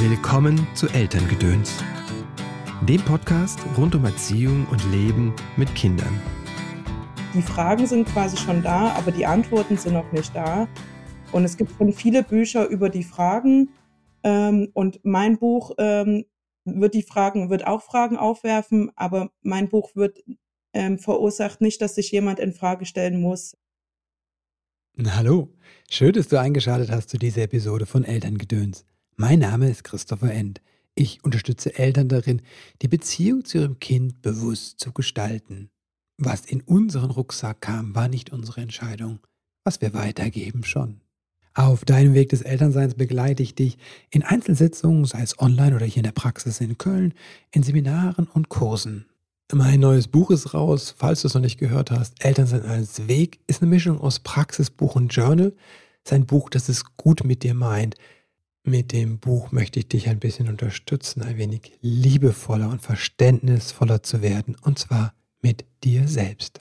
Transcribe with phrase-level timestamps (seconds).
[0.00, 1.82] Willkommen zu Elterngedöns,
[2.82, 6.22] dem Podcast rund um Erziehung und Leben mit Kindern.
[7.34, 10.68] Die Fragen sind quasi schon da, aber die Antworten sind noch nicht da.
[11.32, 13.70] Und es gibt schon viele Bücher über die Fragen.
[14.22, 16.26] Ähm, und mein Buch ähm,
[16.64, 20.22] wird die Fragen, wird auch Fragen aufwerfen, aber mein Buch wird
[20.74, 23.56] ähm, verursacht nicht, dass sich jemand in Frage stellen muss.
[25.04, 25.48] Hallo,
[25.90, 28.84] schön, dass du eingeschaltet hast zu dieser Episode von Elterngedöns.
[29.20, 30.60] Mein Name ist Christopher End.
[30.94, 32.40] Ich unterstütze Eltern darin,
[32.82, 35.70] die Beziehung zu ihrem Kind bewusst zu gestalten.
[36.18, 39.18] Was in unseren Rucksack kam, war nicht unsere Entscheidung.
[39.64, 41.00] Was wir weitergeben, schon.
[41.52, 43.76] Auf deinem Weg des Elternseins begleite ich dich
[44.10, 47.12] in Einzelsitzungen, sei es online oder hier in der Praxis in Köln,
[47.50, 49.06] in Seminaren und Kursen.
[49.52, 52.24] Mein neues Buch ist raus, falls du es noch nicht gehört hast.
[52.24, 55.56] Elternsein als Weg ist eine Mischung aus Praxisbuch und Journal.
[56.06, 57.96] Sein Buch, das es gut mit dir meint.
[58.68, 64.20] Mit dem Buch möchte ich dich ein bisschen unterstützen, ein wenig liebevoller und verständnisvoller zu
[64.20, 66.60] werden, und zwar mit dir selbst.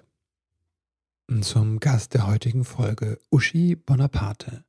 [1.29, 4.63] Und zum Gast der heutigen Folge, Uschi Bonaparte.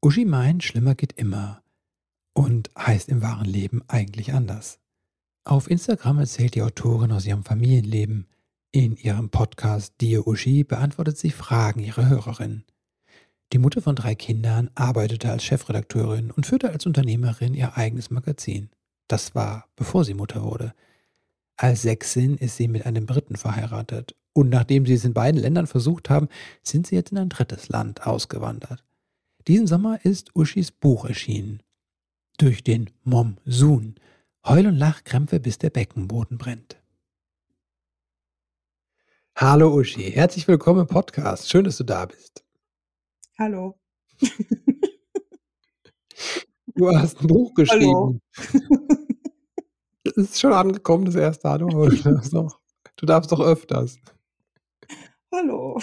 [0.00, 1.60] Uschi meint, schlimmer geht immer
[2.34, 4.78] und heißt im wahren Leben eigentlich anders.
[5.42, 8.28] Auf Instagram erzählt die Autorin aus ihrem Familienleben.
[8.70, 12.62] In ihrem Podcast Dear Uschi beantwortet sie Fragen ihrer Hörerin.
[13.52, 18.70] Die Mutter von drei Kindern arbeitete als Chefredakteurin und führte als Unternehmerin ihr eigenes Magazin.
[19.08, 20.72] Das war, bevor sie Mutter wurde.
[21.56, 24.14] Als Sechsin ist sie mit einem Briten verheiratet.
[24.32, 26.28] Und nachdem sie es in beiden Ländern versucht haben,
[26.62, 28.84] sind sie jetzt in ein drittes Land ausgewandert.
[29.48, 31.60] Diesen Sommer ist Uschis Buch erschienen.
[32.38, 33.96] Durch den Mom Soon.
[34.46, 36.80] Heul- und Lachkrämpfe, bis der Beckenboden brennt.
[39.34, 41.50] Hallo Uschi, herzlich willkommen im Podcast.
[41.50, 42.44] Schön, dass du da bist.
[43.40, 43.80] Hallo.
[46.74, 48.20] Du hast ein Buch geschrieben.
[50.04, 51.70] Es ist schon angekommen, das erste Hallo.
[52.96, 53.98] Du darfst doch, öfters.
[55.32, 55.80] Hallo.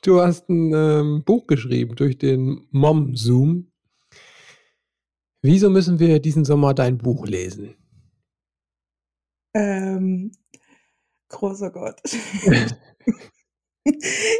[0.00, 3.72] Du hast ein ähm, Buch geschrieben durch den Mom Zoom.
[5.42, 7.74] Wieso müssen wir diesen Sommer dein Buch lesen?
[9.54, 10.30] Ähm,
[11.30, 12.00] großer Gott.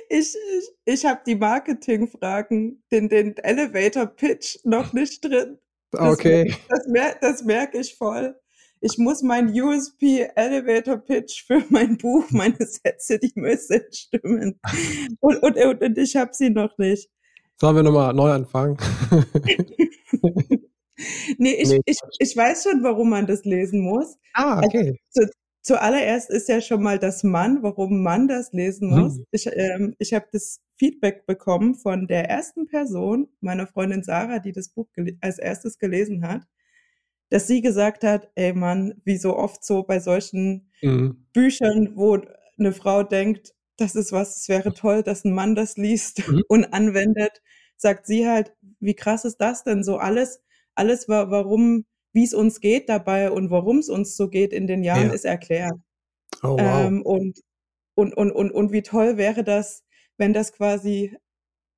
[0.08, 0.36] Ich, ich,
[0.84, 5.58] ich habe die Marketingfragen, den, den Elevator Pitch noch nicht drin.
[5.92, 6.54] Das, Okay.
[6.68, 8.34] Das, mer das merke ich voll.
[8.80, 14.60] Ich muss mein USP Elevator Pitch für mein Buch, meine Sätze, die müssen stimmen.
[15.20, 17.08] Und, und, und, ich habe sie noch nicht.
[17.60, 18.76] Sollen wir nochmal neu anfangen?
[21.38, 21.80] Nee, ich, Nee.
[21.84, 24.16] ich, ich weiß schon, warum man das lesen muss.
[24.32, 24.98] ah, Also okay.
[25.10, 25.28] zu,
[25.66, 29.18] zuallererst ist ja schon mal das Mann, warum man das lesen muss.
[29.18, 29.24] Mhm.
[29.32, 34.52] Ich, ähm, ich habe das Feedback bekommen von der ersten Person, meiner Freundin Sarah, die
[34.52, 34.86] das Buch
[35.20, 36.42] als erstes gelesen hat,
[37.30, 41.26] dass sie gesagt hat, ey Mann, wie so oft so bei solchen Mhm.
[41.32, 42.18] Büchern, wo
[42.58, 46.44] eine Frau denkt, das ist was, es wäre toll, dass ein Mann das liest Mhm.
[46.48, 47.42] und anwendet,
[47.76, 50.42] sagt sie halt, wie krass ist das denn so alles,
[50.76, 54.66] alles wa warum, wie es uns geht dabei und warum es uns so geht in
[54.66, 55.12] den Jahren, Ja.
[55.12, 55.74] ist erklärt.
[56.42, 56.90] Oh, wow.
[56.90, 57.40] Ähm, und,
[57.94, 59.84] und, und, und, und wie toll wäre das,
[60.18, 61.16] wenn das quasi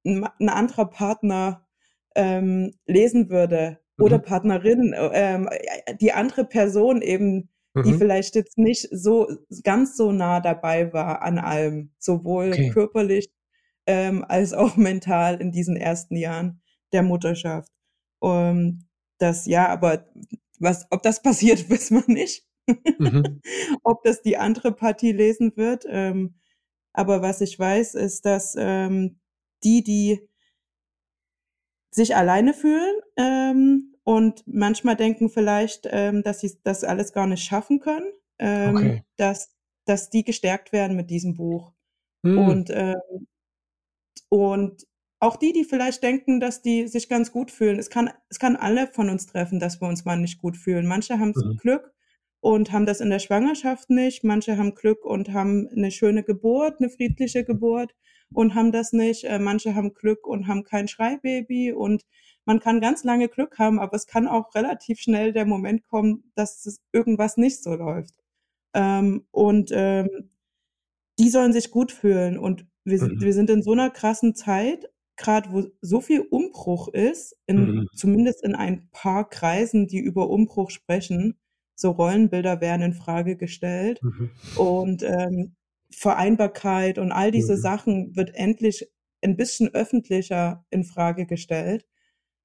[0.07, 1.67] ein, ein anderer Partner
[2.17, 4.23] ähm, lesen würde oder Mhm.
[4.23, 5.49] Partnerin, ähm,
[6.01, 7.51] die andere Person eben,
[7.85, 7.99] die Mhm.
[7.99, 9.29] vielleicht jetzt nicht so
[9.65, 12.69] ganz so nah dabei war an allem, sowohl Okay.
[12.69, 13.29] körperlich
[13.87, 16.63] ähm, als auch mental in diesen ersten Jahren
[16.93, 17.71] der Mutterschaft.
[18.21, 18.88] Und
[19.19, 20.07] das, ja, aber
[20.59, 22.47] was, ob das passiert, wissen wir nicht.
[22.99, 23.41] Mhm.
[23.83, 25.85] ob das die andere Partie lesen wird.
[25.89, 26.35] Ähm,
[26.93, 29.21] aber was ich weiß, ist, dass ähm,
[29.63, 30.29] die, die
[31.91, 37.45] sich alleine fühlen ähm, und manchmal denken vielleicht, ähm, dass sie das alles gar nicht
[37.45, 39.05] schaffen können, ähm, Okay.
[39.17, 39.55] dass,
[39.85, 41.73] dass die gestärkt werden mit diesem Buch.
[42.23, 42.39] Mhm.
[42.39, 43.27] Und, ähm,
[44.29, 44.87] und
[45.21, 47.79] auch die, die vielleicht denken, dass die sich ganz gut fühlen.
[47.79, 50.87] Es kann, es kann alle von uns treffen, dass wir uns mal nicht gut fühlen.
[50.87, 51.57] Manche haben Mhm.
[51.57, 51.93] Glück
[52.41, 54.23] und haben das in der Schwangerschaft nicht.
[54.25, 57.95] Manche haben Glück und haben eine schöne Geburt, eine friedliche Geburt
[58.33, 59.25] und haben das nicht.
[59.25, 62.05] Äh, Manche haben Glück und haben kein Schreibaby und
[62.45, 66.31] man kann ganz lange Glück haben, aber es kann auch relativ schnell der Moment kommen,
[66.35, 68.15] dass irgendwas nicht so läuft.
[68.75, 70.31] Ähm, und ähm,
[71.19, 72.39] die sollen sich gut fühlen.
[72.39, 73.21] Und wir, Mhm.
[73.21, 74.89] wir sind in so einer krassen Zeit,
[75.19, 77.89] gerade wo so viel Umbruch ist, in, Mhm.
[77.95, 81.37] zumindest in ein paar Kreisen, die über Umbruch sprechen.
[81.75, 84.01] So Rollenbilder werden in Frage gestellt.
[84.03, 84.31] Mhm.
[84.57, 85.55] Und ähm,
[85.91, 87.61] Vereinbarkeit und all diese Mhm.
[87.61, 88.89] Sachen wird endlich
[89.23, 91.87] ein bisschen öffentlicher in Frage gestellt.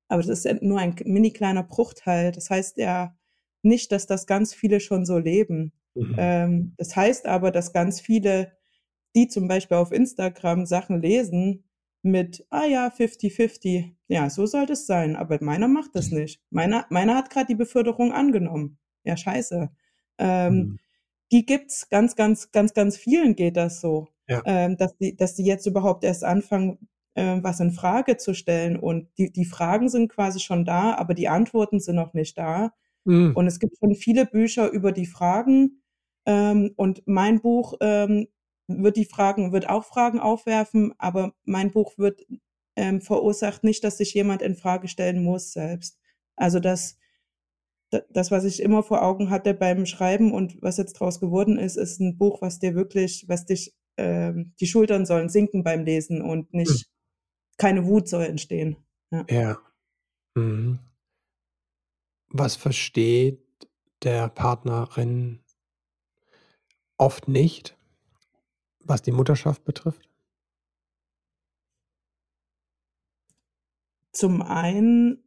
[0.09, 2.31] Aber das ist nur ein mini kleiner Bruchteil.
[2.31, 3.15] Das heißt ja
[3.61, 5.73] nicht, dass das ganz viele schon so leben.
[5.95, 6.15] Mhm.
[6.17, 8.53] Ähm, das heißt aber, dass ganz viele,
[9.15, 11.63] die zum Beispiel auf Instagram Sachen lesen,
[12.03, 13.95] mit, ah ja, 50-50.
[14.09, 15.15] Ja, so sollte es sein.
[15.15, 16.19] Aber meiner macht das mhm.
[16.19, 16.41] nicht.
[16.51, 18.77] Meiner, meiner hat gerade die Beförderung angenommen.
[19.03, 19.71] Ja, scheiße.
[20.19, 20.79] Ähm, mhm.
[21.31, 24.09] Die gibt's ganz, ganz, ganz, ganz vielen geht das so.
[24.27, 24.41] Ja.
[24.45, 26.77] Ähm, dass die, dass die jetzt überhaupt erst anfangen,
[27.15, 28.77] äh, was in Frage zu stellen.
[28.77, 32.73] Und die, die Fragen sind quasi schon da, aber die Antworten sind noch nicht da.
[33.05, 33.31] Mhm.
[33.35, 35.81] Und es gibt schon viele Bücher über die Fragen.
[36.25, 38.27] Ähm, und mein Buch ähm,
[38.67, 42.21] wird die Fragen, wird auch Fragen aufwerfen, aber mein Buch wird
[42.75, 45.99] ähm, verursacht nicht, dass sich jemand in Frage stellen muss selbst.
[46.35, 46.97] Also das,
[48.09, 51.77] das, was ich immer vor Augen hatte beim Schreiben und was jetzt draus geworden ist,
[51.77, 56.21] ist ein Buch, was dir wirklich, was dich, ähm, die Schultern sollen sinken beim Lesen
[56.21, 56.81] und nicht, hm.
[57.57, 58.77] keine Wut soll entstehen.
[59.11, 59.25] Ja.
[59.29, 59.57] ja.
[60.35, 60.79] Mhm.
[62.29, 63.39] Was versteht
[64.01, 65.43] der Partnerin
[66.97, 67.77] oft nicht?
[68.83, 70.09] Was die Mutterschaft betrifft?
[74.11, 75.23] Zum einen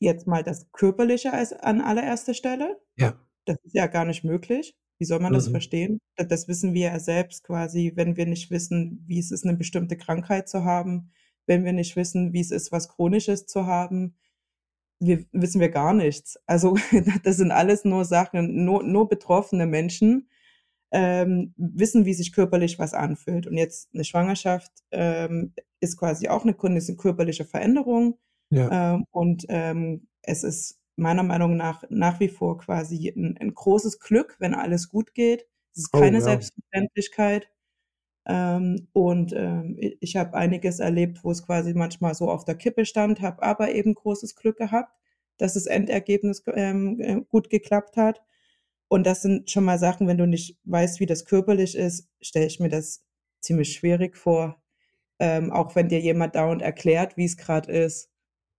[0.00, 2.80] jetzt mal das Körperliche als an allererster Stelle.
[2.96, 3.18] Ja.
[3.44, 4.76] Das ist ja gar nicht möglich.
[4.98, 5.52] Wie soll man das mhm.
[5.52, 6.00] verstehen?
[6.16, 9.96] Das, wissen wir ja selbst quasi, wenn wir nicht wissen, wie es ist, eine bestimmte
[9.96, 11.10] Krankheit zu haben,
[11.46, 14.16] wenn wir nicht wissen, wie es ist, was Chronisches zu haben,
[15.00, 16.38] wir, wissen wir gar nichts.
[16.46, 16.76] Also
[17.24, 20.28] das sind alles nur Sachen, nur, nur betroffene Menschen
[20.94, 23.48] ähm, wissen, wie sich körperlich was anfühlt.
[23.48, 28.16] Und jetzt eine Schwangerschaft ähm, ist quasi auch eine, eine körperliche Veränderung.
[28.50, 28.94] Ja.
[28.94, 33.98] Ähm, und ähm, es ist meiner Meinung nach nach wie vor quasi ein, ein großes
[33.98, 35.46] Glück, wenn alles gut geht.
[35.72, 36.26] Es ist oh, keine oh, ja.
[36.26, 37.48] Selbstverständlichkeit.
[38.26, 42.86] Ähm, und ähm, ich habe einiges erlebt, wo es quasi manchmal so auf der Kippe
[42.86, 44.96] stand, habe aber eben großes Glück gehabt,
[45.38, 48.22] dass das Endergebnis ähm, äh, gut geklappt hat.
[48.88, 52.46] Und das sind schon mal Sachen, wenn du nicht weißt, wie das körperlich ist, stelle
[52.46, 53.04] ich mir das
[53.40, 54.62] ziemlich schwierig vor.
[55.18, 58.10] Ähm, auch wenn dir jemand dauernd erklärt, wie es gerade ist,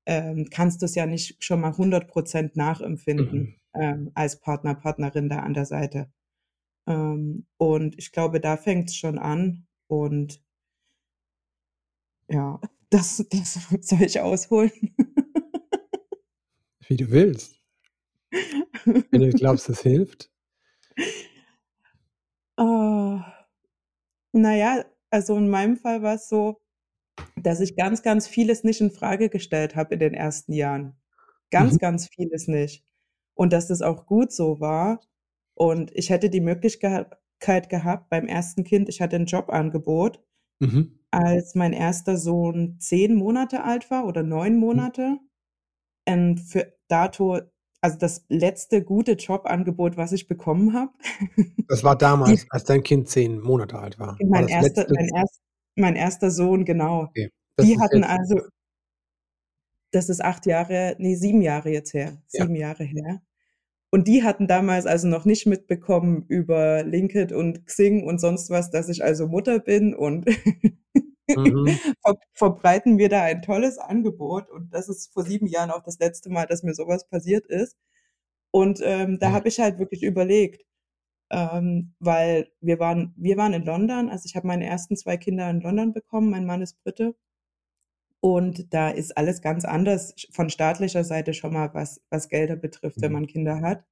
[0.05, 3.55] ähm, kannst du es ja nicht schon mal 100 Prozent nachempfinden mhm.
[3.73, 6.11] ähm, als Partner, Partnerin da an der Seite.
[6.87, 9.67] Ähm, und ich glaube, da fängt es schon an.
[9.87, 10.41] Und
[12.29, 14.71] ja, das, das soll ich ausholen.
[16.87, 17.59] Wie du willst.
[18.85, 20.31] Wenn du glaubst, es hilft?
[22.59, 23.19] Uh,
[24.31, 26.61] naja, also in meinem Fall war es so,
[27.35, 30.95] dass ich ganz, ganz vieles nicht in Frage gestellt habe in den ersten Jahren.
[31.51, 31.77] Ganz, mhm.
[31.77, 32.85] ganz vieles nicht.
[33.33, 35.01] Und dass das auch gut so war.
[35.53, 37.09] Und ich hätte die Möglichkeit
[37.39, 40.23] gehabt beim ersten Kind, ich hatte ein Jobangebot,
[40.59, 40.99] mhm.
[41.11, 44.59] als mein erster Sohn zehn Monate alt war oder neun mhm.
[44.59, 45.09] Monate.
[45.09, 45.19] Mhm.
[46.07, 47.41] Und für dato
[47.85, 50.91] also das letzte gute Jobangebot, was ich bekommen habe.
[51.67, 54.17] Das war damals, Die, als dein Kind zehn Monate alt war.
[54.23, 55.41] Mein, war erster, mein, erst,
[55.75, 57.05] mein, erster Sohn, genau.
[57.05, 57.31] Okay.
[57.59, 58.39] Die hatten also,
[59.89, 62.67] das ist acht Jahre, nee, sieben Jahre jetzt her, sieben ja.
[62.67, 63.21] Jahre her.
[63.89, 68.69] Und die hatten damals also noch nicht mitbekommen über LinkedIn und Xing und sonst was,
[68.69, 70.25] dass ich also Mutter bin und
[71.27, 71.67] mhm.
[72.03, 74.49] ver verbreiten wir da ein tolles Angebot.
[74.49, 77.77] Und das ist vor sieben Jahren auch das letzte Mal, dass mir sowas passiert ist.
[78.51, 79.33] Und ähm, da mhm.
[79.33, 80.63] habe ich halt wirklich überlegt,
[81.31, 85.49] ähm, weil wir waren, wir waren in London, also ich habe meine ersten zwei Kinder
[85.49, 87.15] in London bekommen, mein Mann ist Brite.
[88.21, 93.01] Und da ist alles ganz anders von staatlicher Seite schon mal, was, was Gelder betrifft,
[93.01, 93.19] wenn mhm.
[93.19, 93.85] man Kinder hat.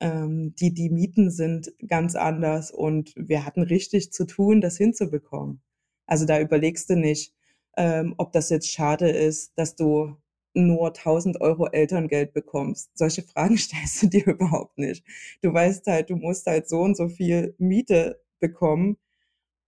[0.00, 5.62] Ähm, die, die Mieten sind ganz anders und wir hatten richtig zu tun, das hinzubekommen.
[6.10, 7.32] Also da überlegst du nicht,
[7.76, 10.16] ähm, ob das jetzt schade ist, dass du
[10.54, 12.90] nur 1000 Euro Elterngeld bekommst.
[12.94, 15.04] Solche Fragen stellst du dir überhaupt nicht.
[15.40, 18.96] Du weißt halt, du musst halt so und so viel Miete bekommen.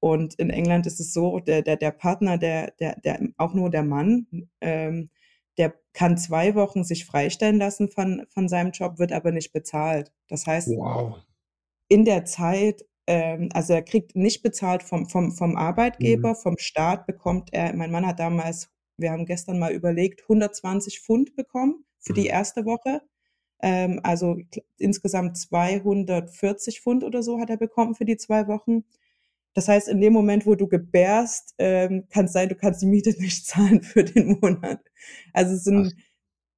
[0.01, 3.71] Und in England ist es so, der, der, der Partner, der, der, der, auch nur
[3.71, 4.27] der Mann,
[4.61, 5.11] ähm,
[5.59, 10.11] der kann zwei Wochen sich freistellen lassen von, von seinem Job, wird aber nicht bezahlt.
[10.27, 11.19] Das heißt, wow.
[11.87, 16.37] in der Zeit also er kriegt nicht bezahlt vom, vom, vom Arbeitgeber, mhm.
[16.37, 21.35] vom Staat bekommt er, mein Mann hat damals, wir haben gestern mal überlegt, 120 Pfund
[21.35, 22.17] bekommen für mhm.
[22.17, 23.03] die erste Woche.
[23.61, 24.39] Ähm, also
[24.77, 28.85] insgesamt 240 Pfund oder so hat er bekommen für die zwei Wochen.
[29.55, 32.87] Das heißt, in dem Moment, wo du gebärst, ähm, kann es sein, du kannst die
[32.87, 34.81] Miete nicht zahlen für den Monat.
[35.33, 35.95] Also es sind,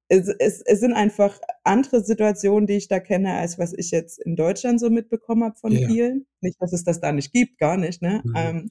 [0.07, 4.19] es, es, es sind einfach andere Situationen, die ich da kenne, als was ich jetzt
[4.19, 5.87] in Deutschland so mitbekommen habe von ja.
[5.87, 6.27] vielen.
[6.41, 8.21] Nicht, dass es das da nicht gibt, gar nicht, ne?
[8.23, 8.33] Mhm.
[8.35, 8.69] Ähm,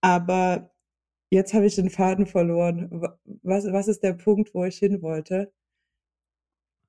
[0.00, 0.70] aber
[1.30, 3.02] jetzt habe ich den Faden verloren.
[3.42, 5.52] was was ist der Punkt, wo ich hin wollte?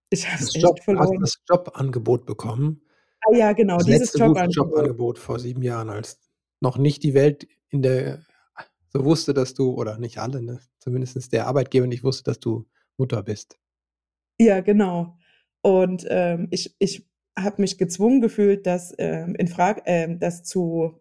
[0.10, 1.20] Ich habe Das es Job echt hast verloren.
[1.20, 2.82] das Jobangebot bekommen.
[3.22, 4.56] Ah ja, genau, Das dieses Jobangebot.
[4.56, 6.20] Jobangebot vor 7 Jahren, als
[6.62, 8.26] noch nicht die Welt in der
[8.94, 12.66] so wusste, dass du oder nicht alle, ne, zumindestens der Arbeitgeber nicht wusste, dass du
[13.00, 13.58] Mutter bist.
[14.40, 15.18] Ja, genau.
[15.62, 17.08] Und, ähm, ich ich
[17.38, 21.00] habe mich gezwungen gefühlt, das, ähm, in Frag ähm, das zu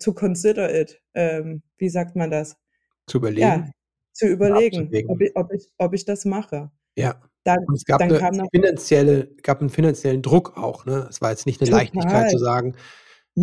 [0.00, 1.02] to consider it.
[1.14, 2.56] Ähm, wie sagt man das?
[3.08, 3.72] Zu Ja, überlegen
[4.12, 5.22] zu oder überlegen, ob abzuwägen.
[5.22, 6.70] i ob ich ob ich das mache.
[6.98, 7.20] Ja.
[7.46, 11.06] Dann Und es gab dann 'ne noch finanzielle gab 'n finanziellen Druck auch, ne?
[11.10, 12.38] Es war jetzt nicht 'ne Leichtigkeit zu Total.
[12.38, 12.74] sagen: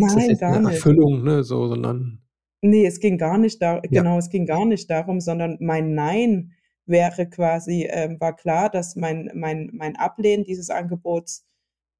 [0.06, 0.86] „Ist das Nein, jetzt gar nicht.
[0.86, 2.22] Erfüllung“, ne, so, sondern
[2.62, 4.04] Ne, es ging gar nicht da Ja.
[4.04, 6.52] genau, es ging gar nicht darum, sondern mein Nein
[6.86, 11.46] wäre quasi ähm, war klar, dass mein mein mein Ablehnen dieses Angebots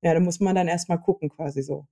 [0.03, 1.87] ja, da muss man dann erst mal gucken quasi so.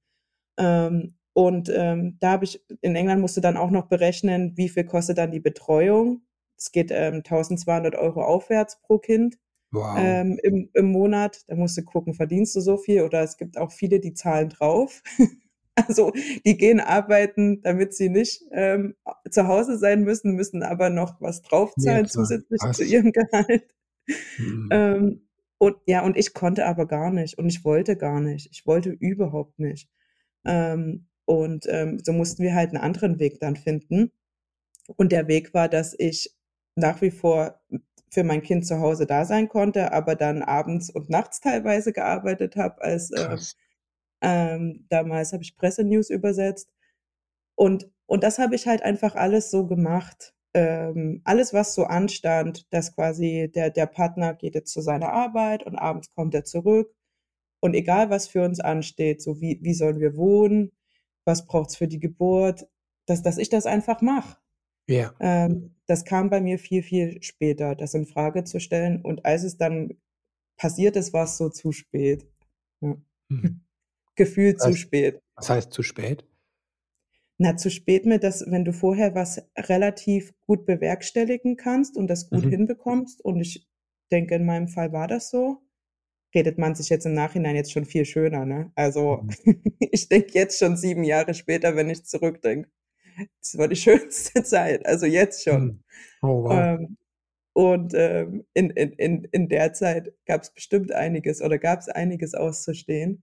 [0.58, 4.68] Ähm, und, ähm, da habe ich in England musst du dann auch noch berechnen, wie
[4.68, 6.22] viel kostet dann die Betreuung.
[6.58, 9.38] Es geht, ähm, 1.200 € aufwärts pro Kind,
[9.72, 10.22] Wow.
[10.22, 11.44] ähm, im im Monat.
[11.48, 14.50] Da musst du gucken, verdienst du so viel oder es gibt auch viele, die zahlen
[14.50, 15.02] drauf.
[15.76, 16.12] Also,
[16.44, 18.94] die gehen arbeiten, damit sie nicht, ähm,
[19.30, 21.40] zu Hause sein müssen, müssen aber noch was
[21.76, 22.84] Ja draufzahlen klar, zusätzlich zu krass.
[22.84, 23.74] ihrem Gehalt.
[24.38, 24.70] Mhm.
[24.70, 28.48] Ähm, und ja, und ich konnte aber gar nicht und ich wollte gar nicht.
[28.52, 29.88] Ich wollte überhaupt nicht.
[30.46, 34.12] Ähm, und, ähm, so mussten wir halt 'n anderen Weg dann finden.
[34.96, 36.36] Und der Weg war, dass ich
[36.76, 37.60] nach wie vor
[38.10, 42.56] für mein Kind zu Hause da sein konnte, aber dann abends und nachts teilweise gearbeitet
[42.56, 43.54] habe als, Krass.
[44.22, 46.70] Ähm, damals habe ich Pressenews übersetzt.
[47.56, 50.34] Und und das habe ich halt einfach alles so gemacht.
[50.54, 55.64] Ähm, alles, was so anstand, dass quasi der der Partner geht jetzt zu seiner Arbeit
[55.64, 56.94] und abends kommt er zurück.
[57.60, 60.72] Und egal, was für uns ansteht, so wie wie sollen wir wohnen,
[61.24, 62.68] was braucht's für die Geburt,
[63.06, 64.38] dass dass ich das einfach mache.
[64.88, 65.14] Ja.
[65.20, 69.00] Ähm, das kam bei mir viel, viel später, das in Frage zu stellen.
[69.02, 69.96] Und als es dann
[70.56, 72.26] passiert ist, war's so zu spät.
[72.80, 72.96] Ja.
[73.28, 73.62] Mhm.
[74.18, 75.20] Gefühlt Das zu spät.
[75.36, 76.24] was heißt zu spät?
[77.40, 82.30] Na, zu spät mit dass wenn du vorher was relativ gut bewerkstelligen kannst und das
[82.30, 82.48] gut Mhm.
[82.48, 83.66] hinbekommst und ich
[84.10, 85.58] denke, in meinem Fall war das so,
[86.34, 88.72] redet man sich jetzt im Nachhinein jetzt schon viel schöner, ne?
[88.76, 89.30] Also, Mhm.
[89.80, 92.70] ich denke jetzt schon 7 Jahre später, wenn ich zurückdenke,
[93.40, 95.72] das war die schönste Zeit, also jetzt schon.
[95.72, 95.82] Mhm.
[96.22, 96.72] Oh, wow.
[96.78, 96.96] Ähm,
[97.54, 103.22] und, ähm, in in in in der Zeit gab's bestimmt einiges oder gab's einiges auszustehen.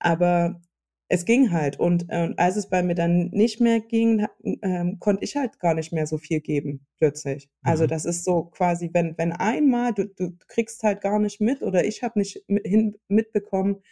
[0.00, 0.60] Aber
[1.08, 4.26] es ging halt und, ähm, als es bei mir dann nicht mehr ging,
[4.62, 7.48] ähm, konnte ich halt gar nicht mehr so viel geben plötzlich.
[7.62, 7.86] Also, Mhm.
[7.86, 11.84] das ist so quasi, wenn wenn einmal du du kriegst halt gar nicht mit oder
[11.86, 13.82] ich habe nicht mi hin mitbekommen,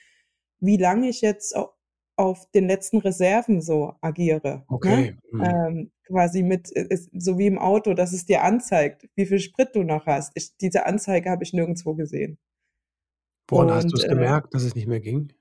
[0.61, 1.71] wie lange ich jetzt au
[2.17, 5.09] auf den letzten Reserven so agiere, ne?
[5.09, 5.65] Okay, mhm.
[5.69, 9.41] Ähm, quasi mit e es so wie im Auto, dass es dir anzeigt, wie viel
[9.41, 10.33] Sprit du noch hast.
[10.37, 12.39] Ich diese Anzeige habe ich nirgendwo gesehen.
[13.51, 15.35] Woran hast Und, du's äh gemerkt, dass es nicht mehr ging?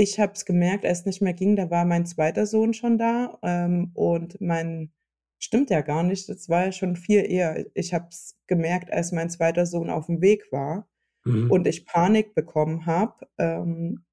[0.00, 2.46] Ich habe es gemerkt, als es nicht mehr ging, da war mein 2.
[2.46, 4.92] Sohn schon da, ähm, und mein
[5.40, 7.66] stimmt ja gar nicht, das war ja schon viel eher.
[7.74, 9.66] Ich habe es gemerkt, als mein 2.
[9.66, 10.88] Sohn auf'm Weg war
[11.26, 11.48] Mhm.
[11.48, 14.04] und ich Panik bekommen habe, ähm,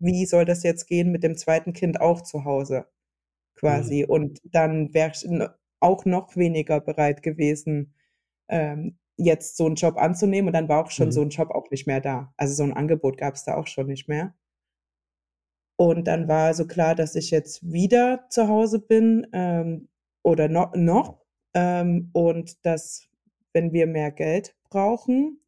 [0.00, 1.74] wie soll das jetzt gehen mit dem 2.
[1.74, 2.86] Kind auch zu Hause
[3.64, 3.96] Mhm.
[3.96, 4.04] quasi.
[4.06, 5.28] Und dann wäre ich
[5.80, 7.94] auch noch weniger bereit gewesen,
[8.48, 11.24] ähm, jetzt so 'n Job anzunehmen und dann war auch schon so Mhm.
[11.24, 12.34] 'n Job auch nicht mehr da.
[12.38, 14.34] Also, so 'n Angebot gab's da auch schon nicht mehr.
[15.80, 19.88] Und dann war also klar, dass ich jetzt wieder zu Hause bin, ähm,
[20.22, 21.20] oder no noch,
[21.54, 23.08] ähm, und dass,
[23.52, 25.40] wenn wir mehr Geld brauchen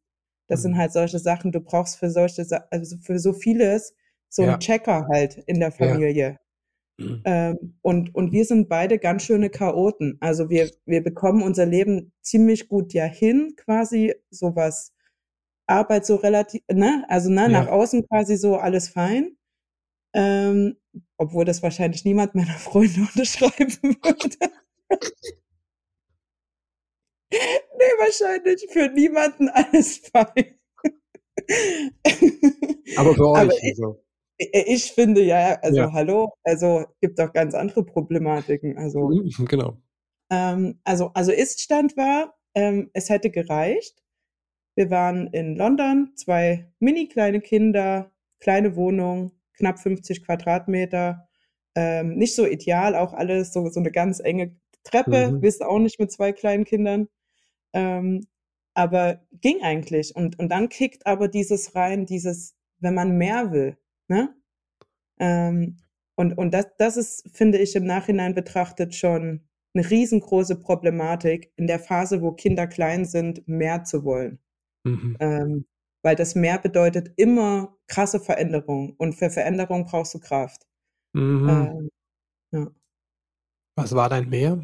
[0.47, 0.79] das sind Mhm.
[0.79, 3.93] halt solche Sachen, du brauchst für solche also, für so vieles
[4.29, 4.55] so Ja.
[4.55, 5.99] Checker halt in der Ja.
[5.99, 6.37] Familie.
[6.99, 7.25] Mhm.
[7.25, 10.17] Ähm, und und wir sind beide ganz schöne Chaoten.
[10.21, 14.93] Also, wir wir bekommen unser Leben ziemlich gut ja hin quasi, so was
[15.67, 17.05] Arbeit so relati ne?
[17.09, 17.69] Also, ne, nach Ja.
[17.69, 19.37] außen quasi so alles fein.
[20.13, 20.77] Ähm,
[21.17, 23.71] obwohl das wahrscheinlich niemand meiner Freunde unterschreiben
[24.03, 24.51] würde.
[27.31, 30.55] Ne, wahrscheinlich für niemanden alles fein.
[32.95, 34.03] Aber für Aber euch, i also
[34.41, 35.89] i ich finde ja Ja.
[35.89, 36.33] also, hallo?
[36.43, 39.77] Also, gibt doch ganz andere Problematiken, also Mhm, genau.
[40.31, 44.01] Ähm, also also, Ist-Stand war, ähm, es hätte gereicht.
[44.75, 51.27] Wir waren in London, 2 mini kleine Kinder, kleine Wohnung, knapp 50 Quadratmeter,
[51.75, 55.49] ähm, nicht so ideal, auch alles so so 'ne ganz enge Treppe, Mhm.
[55.61, 57.09] du auch nicht mit 2 kleinen Kindern.
[57.73, 58.27] Ähm,
[58.75, 60.15] aber ging eigentlich.
[60.15, 63.77] Und und dann kickt aber dieses rein, dieses wenn man mehr will,
[64.09, 64.35] ne?
[65.19, 65.77] Ähm,
[66.15, 69.43] und und das das ist, finde ich, im Nachhinein betrachtet schon
[69.75, 74.39] eine riesengroße Problematik, in der Phase, wo Kinder klein sind, mehr zu wollen.
[74.85, 75.19] Mhm.
[75.19, 75.65] Ähm,
[76.03, 78.95] weil das mehr bedeutet immer krasse Veränderung.
[78.97, 80.67] Und für Veränderung brauchst du Kraft.
[81.13, 81.49] Mhm.
[81.49, 81.89] Ähm,
[82.53, 82.67] ja.
[83.75, 84.61] Was war dein Mehr?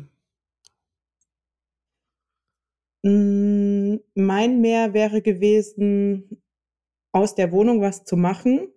[3.04, 6.42] Mm, Mein Mehr wäre gewesen,
[7.13, 8.70] aus der Wohnung was zu machen.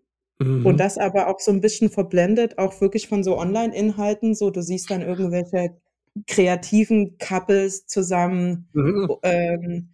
[0.64, 0.78] Und Mhm.
[0.80, 4.34] das aber auch so ein bisschen verblendet, auch wirklich von so Online-Inhalten.
[4.34, 5.80] So, du siehst dann irgendwelche
[6.26, 9.10] kreativen Couples zusammen, Mhm.
[9.24, 9.90] ähm,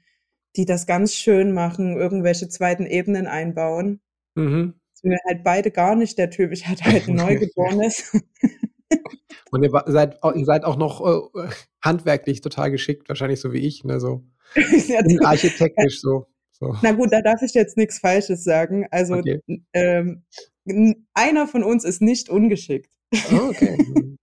[0.57, 4.01] die das ganz schön machen, irgendwelche zweiten Ebenen einbauen.
[4.35, 4.75] Mhm.
[4.93, 6.53] Sind wir halt beide gar nicht der Typ.
[6.53, 8.13] Ich hatte halt ein Neugeborenes.
[9.51, 11.01] Und ihr seid ihr seid auch noch,
[11.35, 11.49] äh,
[11.83, 14.25] handwerklich total geschickt, wahrscheinlich so wie ich, ne, so
[15.23, 16.77] architektisch so so.
[16.83, 18.87] Na gut, da darf ich jetzt nichts Falsches sagen.
[18.91, 19.41] Also, Okay.
[19.73, 20.25] ähm,
[21.13, 22.91] einer von uns ist nicht ungeschickt.
[23.31, 24.17] Ah, okay.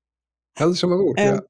[0.55, 1.41] Das ist schon mal gut, Ähm, ja.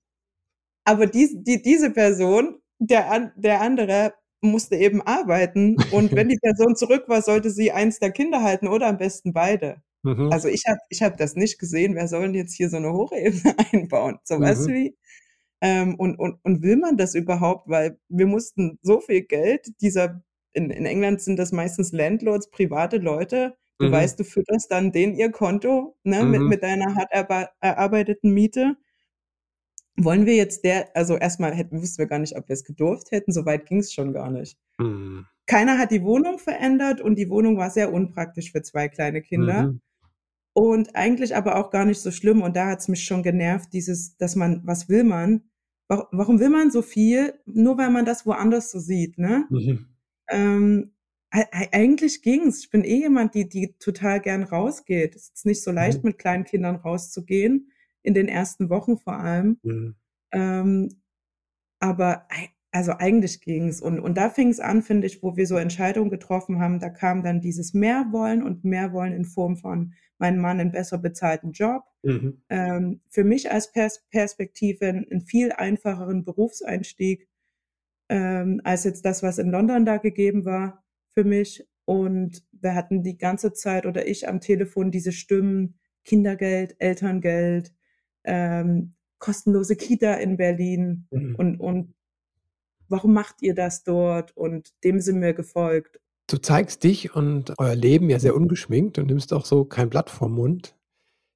[0.86, 6.76] aber dies die diese Person, der der andere musste eben arbeiten und wenn die Person
[6.76, 9.82] zurück war, sollte sie eins der Kinder halten oder am besten beide.
[10.04, 10.34] Mhm.
[10.34, 11.96] Also, ich habe ich habe das nicht gesehen.
[11.96, 14.20] Wer soll denn jetzt hier so 'ne Hochebene einbauen?
[14.24, 14.74] So, weißt du Mhm.
[14.74, 14.96] wie?
[15.62, 17.70] Ähm, und und und will man das überhaupt?
[17.70, 22.98] Weil wir mussten so viel Geld dieser in in England sind das meistens Landlords, private
[22.98, 23.56] Leute.
[23.82, 23.92] Du Mhm.
[23.92, 26.48] weißt, du fütterst dann denen ihr Konto, ne, mit Mhm.
[26.48, 27.12] mit deiner hart
[27.62, 28.78] erarbeiteten Miete.
[30.04, 33.12] Wollen wir jetzt der also, erst mal hätten wussten wir gar nicht, ob wir's gedurft
[33.12, 34.58] hätten, so weit ging's schon gar nicht.
[34.80, 35.26] Mhm.
[35.48, 39.64] Keiner hat die Wohnung verändert und die Wohnung war sehr unpraktisch für 2 kleine Kinder.
[39.64, 39.82] Mhm.
[40.54, 44.18] Und eigentlich aber auch gar nicht so schlimm und da hat's mich schon genervt, dieses,
[44.18, 45.44] dass man was will man?
[45.90, 49.46] Wa warum will man so viel, nur weil man das woanders so sieht, ne?
[49.50, 49.88] Mhm.
[50.30, 50.94] Ähm,
[51.32, 52.60] ei ei eigentlich ging's.
[52.66, 55.16] Ich bin eh jemand, die die total gern rausgeht.
[55.16, 56.10] Es ist nicht so leicht, Mhm.
[56.10, 57.72] mit kleinen Kindern rauszugehen,
[58.04, 59.60] in den ersten Wochen vor allem.
[59.64, 59.96] Mhm.
[60.34, 60.90] Ähm,
[61.80, 62.28] aber
[62.74, 63.82] also, eigentlich ging's.
[63.82, 67.24] Und und da fing's an, finde ich, wo wir so Entscheidungen getroffen haben, da kam
[67.24, 71.84] dann dieses Mehr-Wollen und Mehr-Wollen in Form von mein Mann 'n besser bezahlten Job.
[72.04, 72.42] Mhm.
[72.50, 77.28] Ähm, für mich als Pers Perspektive 'n 'n viel einfacheren Berufseinstieg,
[78.10, 80.84] ähm, als jetzt das, was in London da gegeben war
[81.16, 81.68] für mich.
[81.86, 87.74] Und wir hatten die ganze Zeit oder ich am Telefon diese Stimmen, Kindergeld, Elterngeld,
[88.26, 91.36] ähm, kostenlose Kita in Berlin Mhm.
[91.38, 91.94] und und
[92.90, 94.36] warum macht ihr das dort?
[94.38, 96.00] Und dem sind wir gefolgt.
[96.30, 100.10] Du zeigst dich und euer Leben ja sehr ungeschminkt und nimmst auch so kein Blatt
[100.10, 100.76] vorm Mund.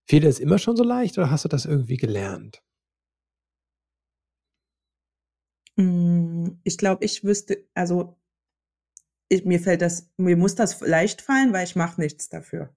[0.07, 2.61] Fiel dir das immer schon so leicht oder hast du das irgendwie gelernt?
[5.77, 8.15] Hm, ich glaube, ich wüsste also
[9.31, 12.75] ich mir fällt das mir muss das leicht fallen, weil ich mache nichts dafür.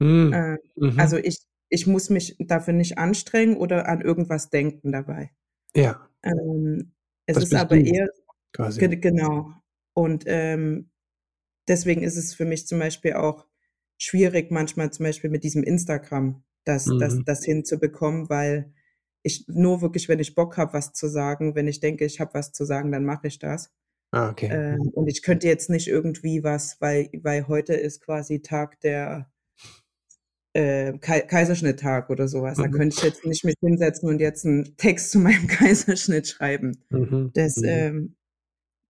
[0.00, 0.32] Mhm.
[0.32, 0.98] Äh, Mhm.
[0.98, 1.38] also, ich
[1.70, 5.32] ich muss mich dafür nicht anstrengen oder an irgendwas denken dabei.
[5.74, 6.08] Ja.
[6.22, 6.92] Ähm,
[7.26, 8.08] es Das ist aber eher
[8.52, 8.80] quasi.
[8.80, 9.52] ge genau.
[9.94, 10.90] Und, ähm,
[11.68, 13.46] deswegen ist es für mich zum Beispiel auch
[13.98, 17.24] schwierig manchmal zum Beispiel mit diesem Instagram, das das Mhm.
[17.26, 18.72] das hinzubekommen, weil
[19.22, 22.34] ich nur wirklich, wenn ich Bock habe, was zu sagen wenn ich denke, ich habe
[22.34, 23.70] was zu sagen, dann mache ich das.
[24.12, 24.48] Ah, okay.
[24.52, 24.88] Ähm, Mhm.
[24.94, 29.30] und ich könnte jetzt nicht irgendwie was weil weil heute ist quasi Tag der
[30.54, 32.60] äh, Kai Kaiserschnitttag oder so was.
[32.60, 32.70] Da Mhm.
[32.70, 36.82] könnte ich jetzt nicht mich hinsetzen und jetzt 'n Text zu meinem Kaiserschnitt schreiben.
[36.90, 37.32] Mhm.
[37.34, 37.60] Das, Mhm.
[37.64, 38.16] ähm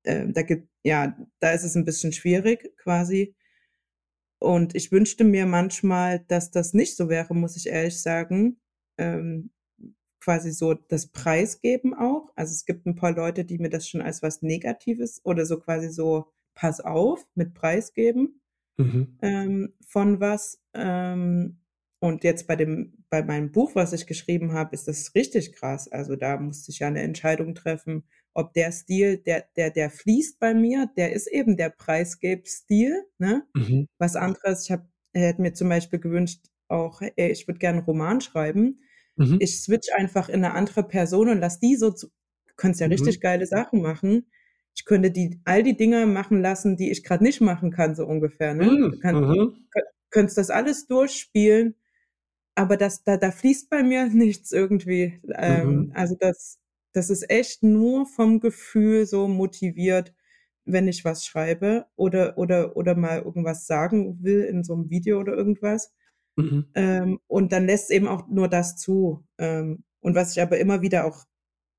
[0.06, 3.34] ähm, da gibt ja, da ist es 'n bisschen schwierig quasi.
[4.42, 8.58] Und ich wünschte mir manchmal, dass das nicht so wäre, muss ich ehrlich sagen.
[8.98, 9.50] Ähm,
[10.20, 12.30] quasi so das Preisgeben auch.
[12.36, 15.60] Also, es gibt 'n paar Leute, die mir das schon als was Negatives oder so
[15.60, 18.40] quasi so: „Pass auf mit Preisgeben,
[18.78, 19.20] Mhm.
[19.22, 21.58] ähm, von was.“ Ähm,
[22.00, 25.88] und jetzt bei dem bei meinem Buch, was ich geschrieben habe, ist das richtig krass.
[25.90, 28.04] Also, da musste ich ja 'ne Entscheidung treffen,
[28.34, 33.44] ob der Stil, der der der fließt bei mir, der ist eben der Preisgeb-Stil, ne?
[33.54, 33.86] Mhm.
[33.98, 37.84] Was anderes ich habe hätte mir zum Beispiel gewünscht auch, ey, ich würde gern 'n
[37.84, 38.80] Roman schreiben.
[39.18, 39.40] Mhm.
[39.40, 42.08] Ich switche einfach in 'ne andere Person und lasse die so zu
[42.48, 43.10] du kannst ja Mhm.
[43.10, 44.26] richtig geile Sachen machen.
[44.76, 48.06] Ich könnte die all die Dinge machen lassen, die ich grad nicht machen kann, so
[48.06, 48.68] ungefähr, ne?
[48.68, 48.90] Mhm.
[48.90, 49.66] Du kann Mhm.
[50.10, 51.76] Könntest das alles durchspielen,
[52.56, 55.20] aber das da da fließt bei mir nichts irgendwie.
[55.36, 55.94] Ähm, Mhm.
[55.94, 56.58] also, das
[56.94, 60.14] das ist echt nur vom Gefühl so motiviert,
[60.66, 65.20] wenn ich was schreibe oder oder oder mal irgendwas sagen will in so 'nem Video
[65.20, 65.92] oder irgendwas.
[66.36, 66.70] Mhm.
[66.74, 69.24] Ähm, und dann lässt's eben auch nur das zu.
[69.38, 71.24] Ähm, und was ich aber immer wieder auch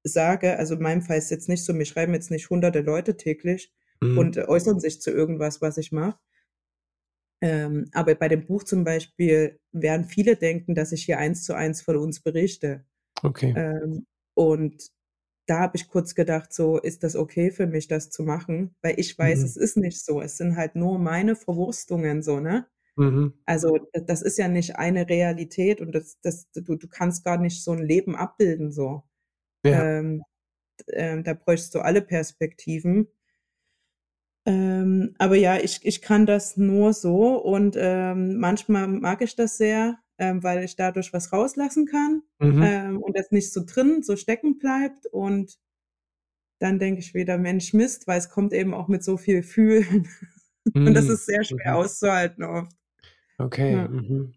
[0.03, 3.17] sage also, in meinem Fall ist jetzt nicht so, mir schreiben jetzt nicht hunderte Leute
[3.17, 4.31] täglich Mhm.
[4.31, 6.19] und äußern sich zu irgendwas, was ich mache.
[7.41, 11.55] Ähm, aber bei dem Buch zum Beispiel werden viele denken, dass ich hier eins zu
[11.55, 12.85] eins von uns berichte.
[13.23, 13.55] Okay.
[13.55, 14.89] Ähm, und
[15.47, 18.99] da habe ich kurz gedacht, so: „Ist das okay für mich, das zu machen?“ Weil
[18.99, 19.45] ich weiß, Mhm.
[19.45, 20.21] es ist nicht so.
[20.21, 22.67] Es sind halt nur meine Verwurstungen so, ne?
[22.97, 23.41] Mhm.
[23.47, 27.63] Also, das ist ja nicht eine Realität und das das du du kannst gar nicht
[27.63, 29.03] so 'n Leben abbilden so.
[29.63, 29.91] Ja.
[29.91, 30.23] Ähm,
[30.81, 33.07] d ähm, da bräuchtest du alle Perspektiven.
[34.45, 39.57] Ähm, aber ja, ich ich kann das nur so und, ähm, manchmal mag ich das
[39.57, 42.81] sehr, ähm, weil ich dadurch was rauslassen kann, Mhm.
[42.87, 45.55] ähm, und das nicht so drin so stecken bleibt und
[46.61, 50.07] dann denke ich wieder: „Mensch, Mist“, weil es kommt eben auch mit so viel Fühlen
[50.85, 51.09] und das Mhm.
[51.09, 51.77] ist sehr schwer Mhm.
[51.77, 52.71] auszuhalten oft.
[53.39, 53.77] Okay.
[53.77, 53.89] Ja.
[53.89, 54.33] Mhm.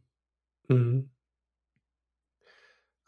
[0.71, 1.11] Mhm.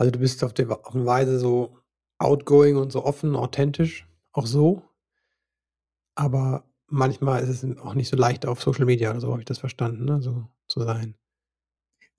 [0.01, 0.53] Also, du bist auf
[0.95, 1.79] und Weise so
[2.19, 4.83] outgoing und so offen, authentisch auch so?
[6.19, 9.44] Aber manchmal ist es auch nicht so leicht auf Social Media oder so habe ich
[9.46, 11.16] das verstanden, ne, so zu sein.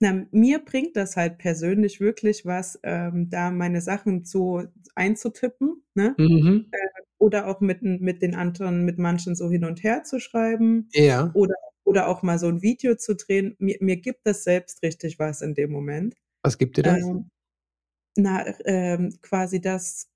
[0.00, 4.62] Na, mir bringt das halt persönlich wirklich was, ähm, da meine Sachen zu
[4.94, 6.18] einzutippen, ne?
[6.18, 6.72] Mhm.
[6.72, 6.78] Äh,
[7.18, 11.34] oder auch mit mit den anderen mit manchen so hin und her zu schreiben Ja.
[11.34, 11.54] oder
[11.84, 13.56] oder auch mal so 'n Video zu drehen.
[13.58, 16.14] Mir mir gibt das selbst richtig was in dem Moment.
[16.44, 17.08] Was gibt dir das?
[17.08, 17.30] Ähm,
[18.16, 20.10] na, ähm, quasi das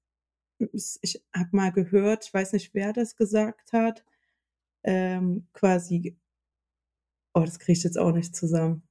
[1.03, 4.05] ich habe mal gehört, ich weiß nicht, wer das gesagt hat,
[4.85, 6.17] ähm, quasi
[7.35, 8.83] oh, das kriege ich jetzt auch nicht zusammen.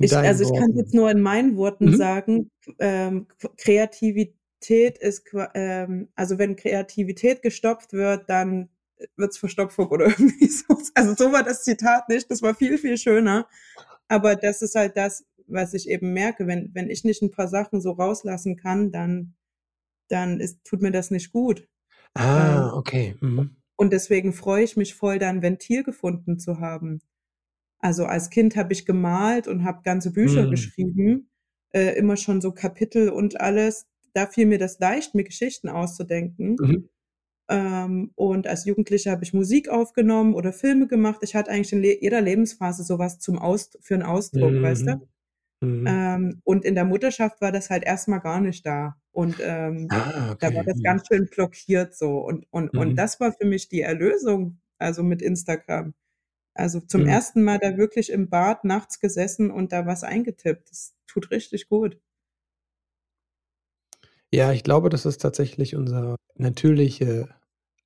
[0.00, 0.96] Ich also, ich kann's jetzt Worten.
[0.96, 1.94] nur in meinen Worten Mhm.
[1.94, 8.68] sagen, ähm, Kreativität ist ähm, also, wenn Kreativität gestopft wird, dann,
[9.16, 10.76] wird's Verstopfung oder irgendwie so.
[10.94, 13.48] Also, so war das Zitat nicht, das war viel, viel schöner.
[14.08, 17.48] Aber das ist halt das, was ich eben merke, wenn wenn ich nicht 'n paar
[17.48, 19.34] Sachen so rauslassen kann, dann
[20.08, 21.68] dann ist tut mir das nicht gut.
[22.36, 23.16] Ähm, Ah, okay.
[23.22, 23.62] Mhm.
[23.76, 27.00] und deswegen freue ich mich voll, da 'n Ventil gefunden zu haben.
[27.80, 30.48] Also, als Kind habe ich gemalt und habe ganze Bücher Mhm.
[30.48, 31.30] geschrieben,
[31.72, 33.86] äh, immer schon so Kapitel und alles.
[34.14, 36.60] Da fiel mir das leicht, mir Geschichten auszudenken.
[36.60, 36.92] Mhm.
[37.50, 41.20] Ähm, und als Jugendliche habe ich Musik aufgenommen oder Filme gemacht.
[41.22, 44.88] Ich hatte eigentlich in le jeder Lebensphase so was zum Aus für 'n Ausdruck, weißt
[44.88, 44.92] du?
[45.62, 46.02] Mhm.
[46.10, 48.96] Ähm, und in der Mutterschaft war das halt erst mal gar nicht da.
[49.12, 50.66] Und, ähm, Ah, da war okay.
[50.66, 52.18] das ganz schön blockiert so.
[52.20, 52.98] Und und und Mhm.
[52.98, 55.94] das war für mich die Erlösung, also, mit Instagram.
[56.54, 57.06] Also, zum Mhm.
[57.06, 57.42] 1.
[57.44, 60.70] Mal da wirklich im Bad nachts gesessen und da was eingetippt.
[60.70, 61.98] Das tut richtig gut.
[64.34, 67.28] Ja, ich glaube, dass es tatsächlich unser natürliche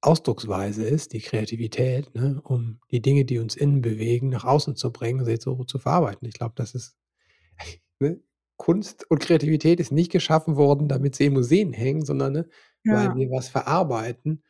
[0.01, 4.93] Ausdrucksweise ist, die Kreativität, ne, um die Dinge, die uns innen bewegen, nach außen zu
[4.93, 6.29] bringen, sie so zu verarbeiten.
[6.29, 6.93] Ich glaube, das ist
[8.01, 8.21] ne?
[8.59, 12.49] Kunst und Kreativität ist nicht geschaffen worden, damit sie in Museen hängen, sondern, ne,
[12.89, 13.17] weil Ja.
[13.17, 14.43] wir was verarbeiten,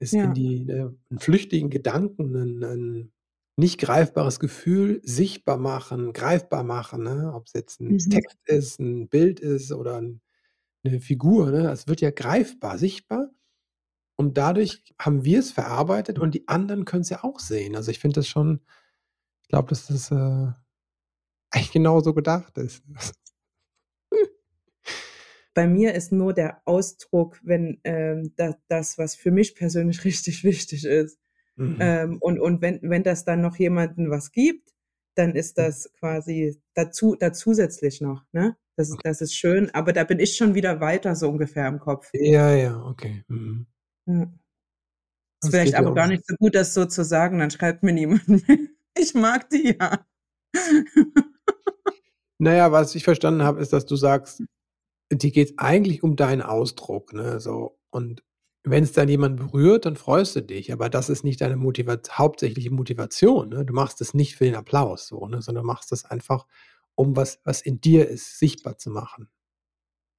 [0.00, 0.34] es in Ja.
[0.34, 3.12] die ne, 'n flüchtigen Gedanken, 'nen 'nen
[3.56, 7.32] nicht greifbares Gefühl sichtbar machen, greifbar machen, ne?
[7.34, 8.10] Ob's jetzt 'n Mhm.
[8.10, 10.20] Text ist, 'n Bild ist oder 'n
[10.84, 11.70] 'ne Figur, ne?
[11.72, 13.30] Es wird ja greifbar, sichtbar
[14.16, 17.76] und dadurch haben wir's verarbeitet und die anderen können's ja auch sehen.
[17.76, 18.62] Also, ich finde das schon
[19.42, 20.52] ich glaube, dass das, äh,
[21.54, 22.82] eigentlich genauso gedacht ist.
[25.54, 30.44] Bei mir ist nur der Ausdruck, wenn, ähm, da das, was für mich persönlich richtig
[30.44, 31.18] wichtig ist.
[31.56, 31.76] Mhm.
[31.80, 34.70] Ähm, und und wenn wenn das dann noch jemanden was gibt,
[35.14, 35.62] dann ist Mhm.
[35.62, 38.56] das quasi dazu da zusätzlich noch, ne?
[38.76, 39.02] Das ist Okay.
[39.04, 42.12] das ist schön, aber da bin ich schon wieder weiter so ungefähr im Kopf.
[42.12, 43.24] Ja, ja, okay.
[43.28, 43.66] Mhm.
[44.06, 44.28] Ja.
[45.42, 47.92] Ist Das vielleicht aber gar nicht so gut, das so zu sagen, dann schreibt mir
[47.92, 48.58] niemand mehr.
[48.96, 50.04] Ich mag die ja.
[52.44, 54.42] Na ja, was ich verstanden habe, ist, dass du sagst,
[55.12, 57.78] dir geht's eigentlich um deinen Ausdruck, ne, so.
[57.90, 58.22] Und
[58.64, 62.70] wenn's dann jemand berührt, dann freust du dich, aber das ist nicht deine Motivat hauptsächliche
[62.70, 63.64] Motivation, ne?
[63.64, 66.46] Du machst es nicht für den Applaus so, ne, sondern machst das einfach,
[66.96, 69.28] um was was in dir ist, sichtbar zu machen.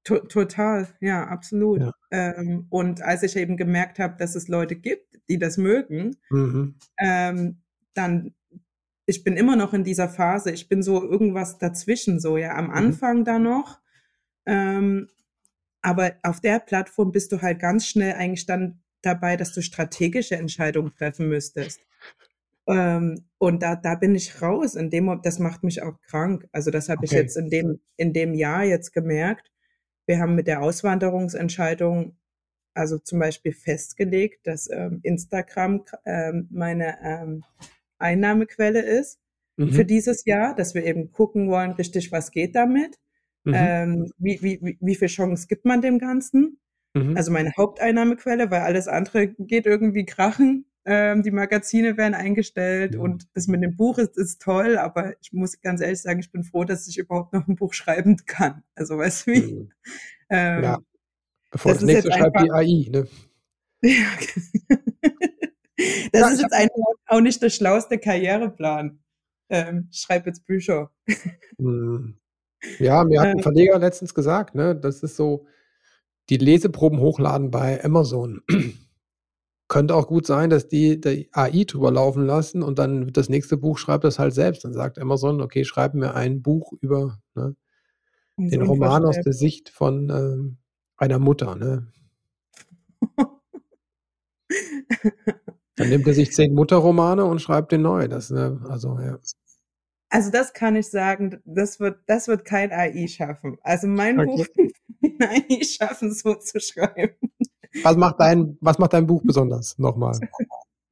[0.06, 1.82] To total, ja, absolut.
[1.82, 1.92] Ja.
[2.12, 6.76] Ähm, und als ich eben gemerkt habe, dass es Leute gibt, die das mögen, Mhm.
[7.00, 7.58] ähm,
[7.96, 8.34] dann
[9.06, 10.52] ich bin immer noch in dieser Phase.
[10.52, 12.72] Ich bin so irgendwas dazwischen so, ja, am Mhm.
[12.74, 13.80] Anfang da noch.
[14.46, 15.10] Ähm,
[15.82, 20.36] aber auf der Plattform bist du halt ganz schnell eigentlich dann dabei, dass du strategische
[20.38, 21.82] Entscheidungen treffen müsstest.
[22.68, 26.48] Ähm, und da da bin ich raus in dem das macht mich auch krank.
[26.52, 27.22] Also, das habe ich Okay.
[27.22, 29.52] jetzt in dem in dem Jahr jetzt gemerkt.
[30.08, 32.18] Wir haben mit der Auswanderungsentscheidung,
[32.76, 37.44] also, zum Beispiel festgelegt, dass, ähm, Instagram ähm, meine, ähm,
[38.00, 39.20] Einnahmequelle ist
[39.70, 39.86] für Mhm.
[39.86, 42.98] dieses Jahr, dass wir eben gucken wollen, richtig, was geht damit?
[43.46, 43.76] Mhm.
[43.76, 46.60] Ähm, wie wie wie wie viel Chance gibt man dem Ganzen?
[46.96, 47.16] Mhm.
[47.16, 50.66] Also, meine Haupteinnahmequelle, weil alles andere geht irgendwie krachen.
[50.86, 52.98] Ähm, die Magazine werden eingestellt Ja.
[52.98, 56.32] und das mit dem Buch ist ist toll, aber ich muss ganz ehrlich sagen, ich
[56.32, 58.64] bin froh, dass ich überhaupt noch 'n Buch schreiben kann.
[58.76, 59.44] Also, weißt du wie?
[59.44, 59.72] Mhm.
[60.56, 60.78] Ja.
[60.78, 60.86] Ähm
[61.52, 63.08] Bevor das, das nächste schreibt die AI, ne?
[66.12, 66.76] das ja, ist jetzt einfach
[67.08, 69.00] auch nicht der schlauste Karriereplan.
[69.50, 70.92] Ähm, ich schreibe jetzt Bücher.
[71.58, 72.18] Hm.
[72.80, 73.44] Ja, mir hat ein ähm.
[73.44, 75.46] Verleger letztens gesagt, ne, das ist so,
[76.30, 78.42] die Leseproben hochladen bei Amazon.
[79.68, 83.58] Könnte auch gut sein, dass die die AI drüber laufen lassen und dann das nächste
[83.58, 84.64] Buch schreibt das halt selbst.
[84.64, 87.56] Dann sagt Amazon, okay, schreib mir ein Buch über ne,
[88.38, 90.58] den Roman aus der Sicht von ähm,
[90.98, 91.56] einer Mutter.
[91.56, 91.88] Ne?
[95.76, 98.08] Dann nimmt er sich zehn Mutterromane und schreibt den neu.
[98.08, 99.18] Das, ne, also, ja.
[100.10, 103.58] Also das kann ich sagen, das wird, das wird kein AI schaffen.
[103.62, 104.28] Also mein okay.
[104.28, 104.74] Buch wird
[105.20, 107.16] kein AI schaffen, so zu schreiben.
[107.84, 109.78] Was macht dein, was macht dein Buch besonders?
[109.78, 110.18] Nochmal.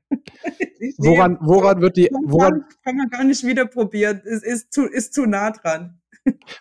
[0.98, 4.22] woran, woran wird die, woran, kann man gar nicht wieder probieren.
[4.26, 6.02] Es ist zu, ist zu nah dran.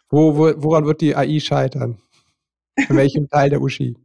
[0.09, 1.99] Wo, wo, woran wird die AI scheitern?
[2.77, 3.97] In welchem Teil der Uschi?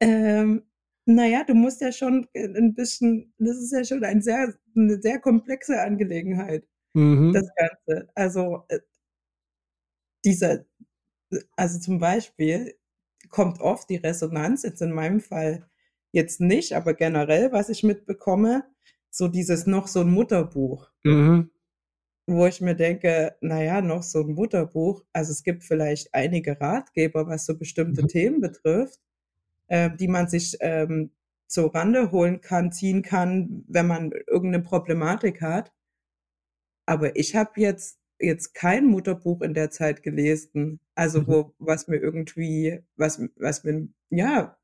[0.00, 0.62] Ähm,
[1.06, 5.20] naja, du musst ja schon ein bisschen, das ist ja schon ein sehr, eine sehr
[5.20, 7.32] komplexe Angelegenheit, mhm.
[7.32, 8.08] das Ganze.
[8.14, 8.80] Also, äh,
[10.24, 10.64] dieser,
[11.56, 12.74] also zum Beispiel
[13.30, 15.68] kommt oft die Resonanz, jetzt in meinem Fall
[16.12, 18.64] jetzt nicht, aber generell, was ich mitbekomme,
[19.10, 20.90] so dieses noch so ein Mutterbuch.
[21.04, 21.50] Mhm
[22.26, 25.04] wo ich mir denke, naja, noch so ein Mutterbuch.
[25.12, 28.08] Also es gibt vielleicht einige Ratgeber, was so bestimmte mhm.
[28.08, 29.00] Themen betrifft,
[29.68, 31.10] äh, die man sich ähm,
[31.46, 35.72] zur Rande holen kann, ziehen kann, wenn man irgendeine Problematik hat.
[36.86, 41.26] Aber ich habe jetzt jetzt kein Mutterbuch in der Zeit gelesen, also mhm.
[41.26, 44.56] wo was mir irgendwie was was mir ja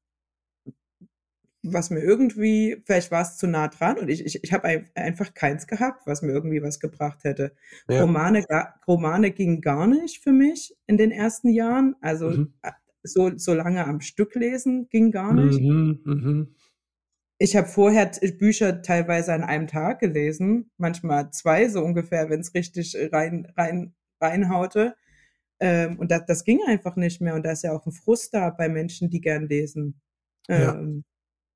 [1.63, 4.91] was mir irgendwie, vielleicht war es zu nah dran und ich, ich, ich habe ein,
[4.95, 7.55] einfach keins gehabt, was mir irgendwie was gebracht hätte.
[7.89, 8.01] Ja.
[8.01, 8.45] Romane,
[8.87, 11.95] Romane gingen gar nicht für mich in den ersten Jahren.
[12.01, 12.55] Also mhm.
[13.03, 15.61] So, so lange am Stück lesen ging gar nicht.
[15.61, 16.47] Mhm, mh.
[17.39, 22.55] Ich habe vorher Bücher teilweise an einem Tag gelesen, manchmal zwei so ungefähr, wenn es
[22.55, 24.95] richtig rein, rein, reinhaute.
[25.59, 27.35] Ähm, und das, das ging einfach nicht mehr.
[27.35, 30.01] Und da ist ja auch ein Frust da bei Menschen, die gern lesen.
[30.49, 31.05] Ähm,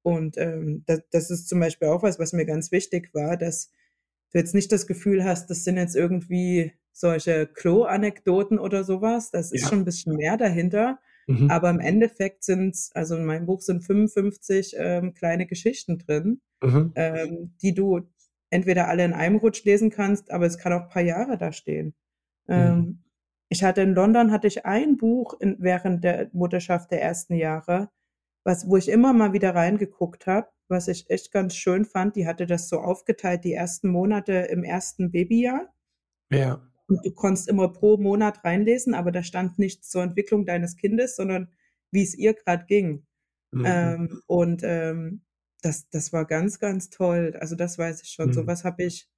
[0.02, 3.70] und ähm, das, das ist zum Beispiel auch was, was mir ganz wichtig war, dass
[4.32, 9.30] du jetzt nicht das Gefühl hast, das sind jetzt irgendwie solche Klo-Anekdoten oder sowas.
[9.30, 9.68] Das ist ja.
[9.68, 11.00] schon ein bisschen mehr dahinter.
[11.26, 11.50] Mhm.
[11.50, 16.92] Aber im Endeffekt sind also in meinem Buch sind 55 ähm, kleine Geschichten drin, mhm.
[16.94, 18.08] ähm, die du
[18.50, 21.52] entweder alle in einem Rutsch lesen kannst, aber es kann auch ein paar Jahre da
[21.52, 21.94] stehen.
[22.46, 22.54] Mhm.
[22.54, 23.02] Ähm,
[23.48, 27.90] ich hatte in London hatte ich ein Buch in, während der Mutterschaft der ersten Jahre,
[28.44, 32.16] was, wo ich immer mal wieder reingeguckt habe, was ich echt ganz schön fand.
[32.16, 35.72] Die hatte das so aufgeteilt, die ersten Monate im ersten Babyjahr.
[36.30, 36.60] Ja.
[36.88, 41.16] Und du konntest immer pro Monat reinlesen, aber da stand nichts zur Entwicklung deines Kindes,
[41.16, 41.48] sondern
[41.90, 43.06] wie es ihr gerade ging.
[43.50, 43.64] Mhm.
[43.66, 45.22] Ähm, und ähm,
[45.62, 47.36] das, das war ganz, ganz toll.
[47.40, 48.28] Also das weiß ich schon.
[48.28, 48.32] Mhm.
[48.32, 49.08] So was habe ich,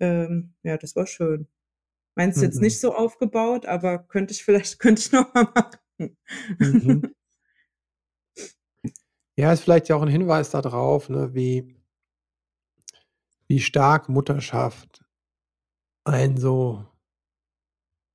[0.00, 1.48] ähm, ja, das war schön.
[2.14, 2.42] Meins mhm.
[2.42, 6.16] jetzt nicht so aufgebaut, aber könnte ich vielleicht, könnte ich noch mal machen.
[6.58, 7.02] Mhm.
[9.38, 11.76] Ja, ist vielleicht ja auch ein Hinweis darauf, ne, wie,
[13.46, 15.04] wie stark Mutterschaft
[16.02, 16.87] einen so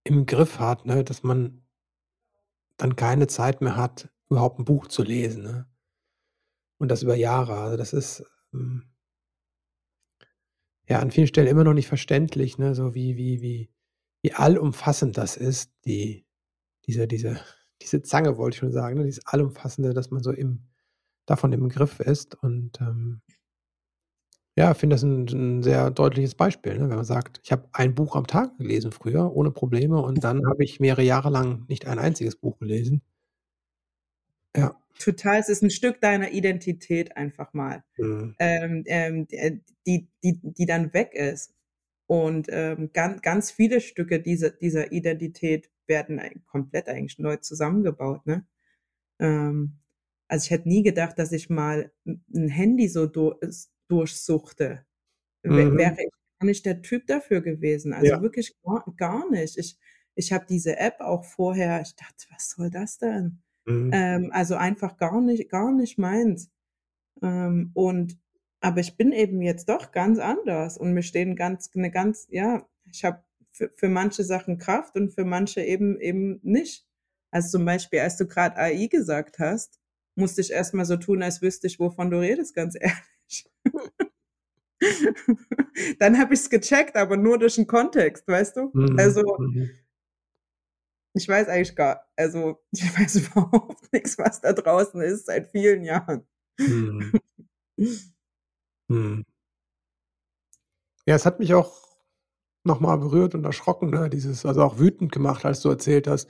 [0.04, 1.64] im Griff hat, ne, dass man
[2.78, 5.44] dann keine Zeit mehr hat, überhaupt ein Buch zu lesen.
[5.44, 5.68] Ne?
[6.78, 7.56] Und das über Jahre.
[7.56, 8.92] Also das ist ähm,
[10.88, 12.76] ja an vielen Stellen immer noch nicht verständlich, ne?
[12.76, 13.72] so wie, wie, wie,
[14.22, 16.26] wie allumfassend das ist, die,
[16.88, 17.40] diese, diese,
[17.82, 19.06] diese Zange, wollte ich schon sagen, ne?
[19.06, 20.68] dieses Allumfassende, dass man so im,
[21.26, 22.36] davon im Griff ist.
[22.36, 23.22] Und ähm,
[24.56, 26.90] ja, finde das ein, ein, sehr deutliches Beispiel, ne?
[26.90, 30.46] wenn man sagt, ich habe ein Buch am Tag gelesen früher, ohne Probleme, und dann
[30.48, 33.02] habe ich mehrere Jahre lang nicht ein einziges Buch gelesen.
[34.56, 34.80] Ja.
[35.00, 38.36] Total, es ist ein Stück deiner Identität einfach mal, mhm.
[38.38, 39.28] ähm, ähm,
[39.88, 41.54] die, die, die dann weg ist.
[42.06, 48.26] Und ähm, ganz, ganz viele Stücke dieser, dieser Identität werden komplett eigentlich neu zusammengebaut.
[48.28, 48.46] Ne?
[49.20, 49.80] Ähm,
[50.28, 53.38] also ich hätte nie gedacht, dass ich mal ein Handy so durch,
[53.88, 54.86] durchsuchte.
[55.44, 55.78] Mhm.
[55.78, 57.94] Wäre ich gar nicht der Typ dafür gewesen.
[57.94, 58.22] Also ja.
[58.22, 59.58] wirklich gar, gar, nicht.
[59.58, 59.78] Ich,
[60.16, 63.42] ich habe diese App auch vorher, ich dachte, was soll das denn?
[63.66, 63.92] Mhm.
[63.94, 66.52] Ähm, also einfach gar nicht, gar nicht meins.
[67.22, 68.18] Ähm, und
[68.62, 72.66] aber ich bin eben jetzt doch ganz anders und mir stehen ganz, eine ganz, ja,
[72.90, 76.88] ich habe für, für manche Sachen Kraft und für manche eben eben nicht.
[77.32, 79.80] Also zum Beispiel, als du gerade AI gesagt hast,
[80.16, 82.98] musste ich erstmal so tun, als wüsste ich, wovon du redest, ganz ehrlich.
[86.00, 88.72] Dann habe ich es gecheckt, aber nur durch den Kontext, weißt du?
[88.74, 89.00] Mhm.
[89.00, 89.70] Also, mhm.
[91.16, 95.84] Ich weiß eigentlich gar, also ich weiß überhaupt nichts, was da draußen ist seit vielen
[95.84, 96.26] Jahren.
[96.60, 97.12] Hm.
[98.90, 99.26] Hm.
[101.06, 101.76] Ja, es hat mich auch
[102.64, 104.10] nochmal berührt und erschrocken, ne?
[104.10, 106.30] Dieses, also auch wütend gemacht, als du erzählt hast,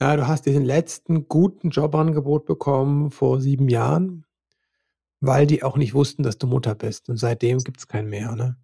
[0.00, 4.24] ja, du hast diesen letzten guten Jobangebot bekommen vor sieben Jahren,
[5.20, 7.08] weil die auch nicht wussten, dass du Mutter bist.
[7.08, 8.56] Und seitdem gibt es keinen mehr, ne?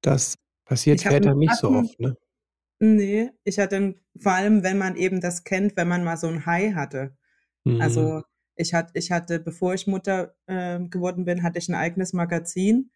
[0.00, 2.16] Das passiert Vätern nicht so oft, ne?
[2.80, 6.44] Nee, ich hatte vor allem, wenn man eben das kennt, wenn man mal so ein
[6.44, 7.16] High hatte.
[7.64, 7.80] Mhm.
[7.80, 8.22] Also
[8.56, 12.90] ich hatte, ich hatte, bevor ich Mutter äh, geworden bin, hatte ich ein eigenes Magazin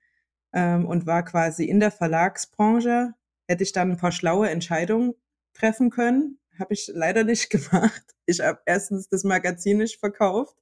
[0.53, 3.14] ähm, und war quasi in der Verlagsbranche.
[3.47, 5.14] Hätte ich dann ein paar schlaue Entscheidungen
[5.55, 8.14] treffen können, habe ich leider nicht gemacht.
[8.27, 10.57] Ich habe erstens das Magazin nicht verkauft,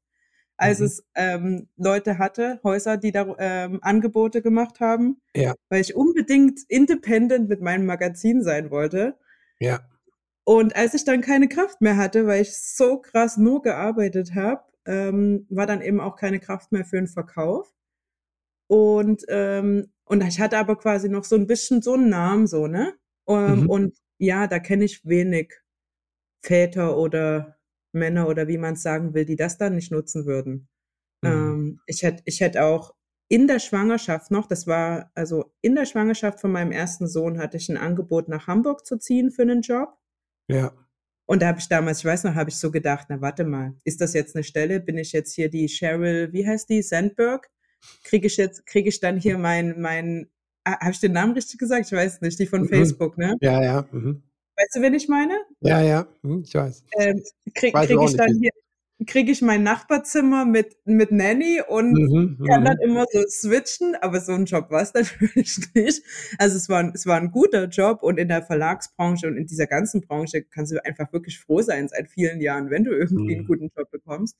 [0.56, 0.86] als mhm.
[0.86, 5.54] es ähm, Leute hatte, Häuser, die da ähm, Angebote gemacht haben, ja.
[5.68, 9.16] weil ich unbedingt independent mit meinem Magazin sein wollte.
[9.60, 9.80] Ja.
[10.44, 14.62] Und als ich dann keine Kraft mehr hatte, weil ich so krass nur gearbeitet habe,
[14.86, 17.74] ähm, war dann eben auch keine Kraft mehr für den Verkauf.
[18.68, 22.66] Und, ähm, und ich hatte aber quasi noch so ein bisschen so einen Namen, so,
[22.66, 22.94] ne?
[23.28, 23.70] Ähm, mhm.
[23.70, 25.52] Und ja, da kenne ich wenig
[26.42, 27.55] Väter oder
[27.96, 30.68] Männer oder wie man es sagen will, die das dann nicht nutzen würden.
[31.22, 31.30] Mhm.
[31.30, 32.94] Ähm, ich hätte ich hätte auch
[33.28, 37.56] in der Schwangerschaft noch, das war also in der Schwangerschaft von meinem ersten Sohn hatte
[37.56, 39.96] ich ein Angebot nach Hamburg zu ziehen für einen Job.
[40.48, 40.72] Ja.
[41.28, 43.74] Und da habe ich damals, ich weiß noch, habe ich so gedacht, na warte mal,
[43.82, 44.78] ist das jetzt eine Stelle?
[44.78, 47.50] Bin ich jetzt hier die Cheryl, wie heißt die, Sandberg?
[48.04, 50.30] Kriege ich jetzt, kriege ich dann hier mein, mein,
[50.64, 51.86] habe ich den Namen richtig gesagt?
[51.86, 52.68] Ich weiß nicht, die von mhm.
[52.68, 53.36] Facebook, ne?
[53.40, 53.88] Ja, ja.
[53.90, 54.22] Mhm.
[54.66, 55.38] Weißt du, wen ich meine?
[55.60, 56.82] Ja, ja, mhm, ich weiß.
[56.98, 57.22] Ähm,
[57.54, 58.50] krieg, krieg ich dann hier,
[59.06, 62.90] kriege ich mein Nachbarzimmer mit, mit Nanny und mhm, kann dann mhm.
[62.90, 66.02] immer so switchen, aber so ein Job war es natürlich nicht.
[66.38, 69.68] Also es war, es war ein guter Job und in der Verlagsbranche und in dieser
[69.68, 73.38] ganzen Branche kannst du einfach wirklich froh sein seit vielen Jahren, wenn du irgendwie mhm.
[73.38, 74.36] einen guten Job bekommst.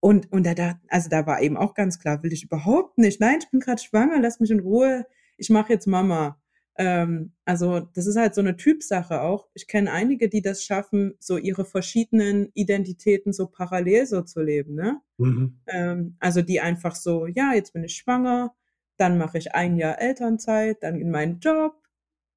[0.00, 3.18] Und, und da, also da war eben auch ganz klar, will ich überhaupt nicht.
[3.18, 5.06] Nein, ich bin gerade schwanger, lass mich in Ruhe.
[5.38, 6.41] Ich mache jetzt Mama.
[6.76, 9.48] Ähm, also das ist halt so eine Typsache auch.
[9.54, 14.74] Ich kenne einige, die das schaffen, so ihre verschiedenen Identitäten so parallel so zu leben.
[14.74, 15.00] Ne?
[15.18, 15.60] Mhm.
[15.66, 18.54] Ähm, also die einfach so, ja, jetzt bin ich schwanger,
[18.96, 21.76] dann mache ich ein Jahr Elternzeit, dann in meinen Job.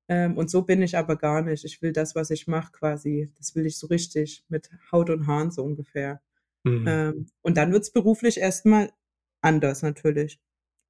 [0.08, 1.66] Ähm, und so bin ich aber gar nicht.
[1.66, 5.28] Ich will das, was ich mache, quasi, das will ich so richtig mit Haut und
[5.28, 6.22] Haaren so ungefähr.
[6.64, 6.86] Mhm.
[6.88, 8.92] Ähm, und dann wird's beruflich erstmal
[9.42, 10.40] anders natürlich.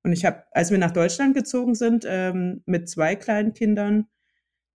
[0.05, 4.05] Und ich habe, als wir nach Deutschland gezogen sind, ähm, mit zwei kleinen Kindern,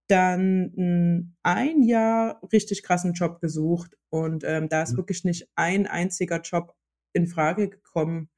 [0.08, 3.96] dann hm, ein Jahr richtig krassen Job gesucht.
[4.08, 4.96] Und ähm, da ist mhm.
[4.96, 6.74] wirklich nicht ein einziger Job
[7.12, 8.28] in Frage gekommen,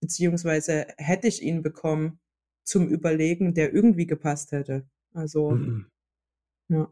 [0.00, 2.18] beziehungsweise hätte ich ihn bekommen
[2.64, 4.88] zum Überlegen, der irgendwie gepasst hätte.
[5.12, 5.90] Also, mhm.
[6.68, 6.90] ja.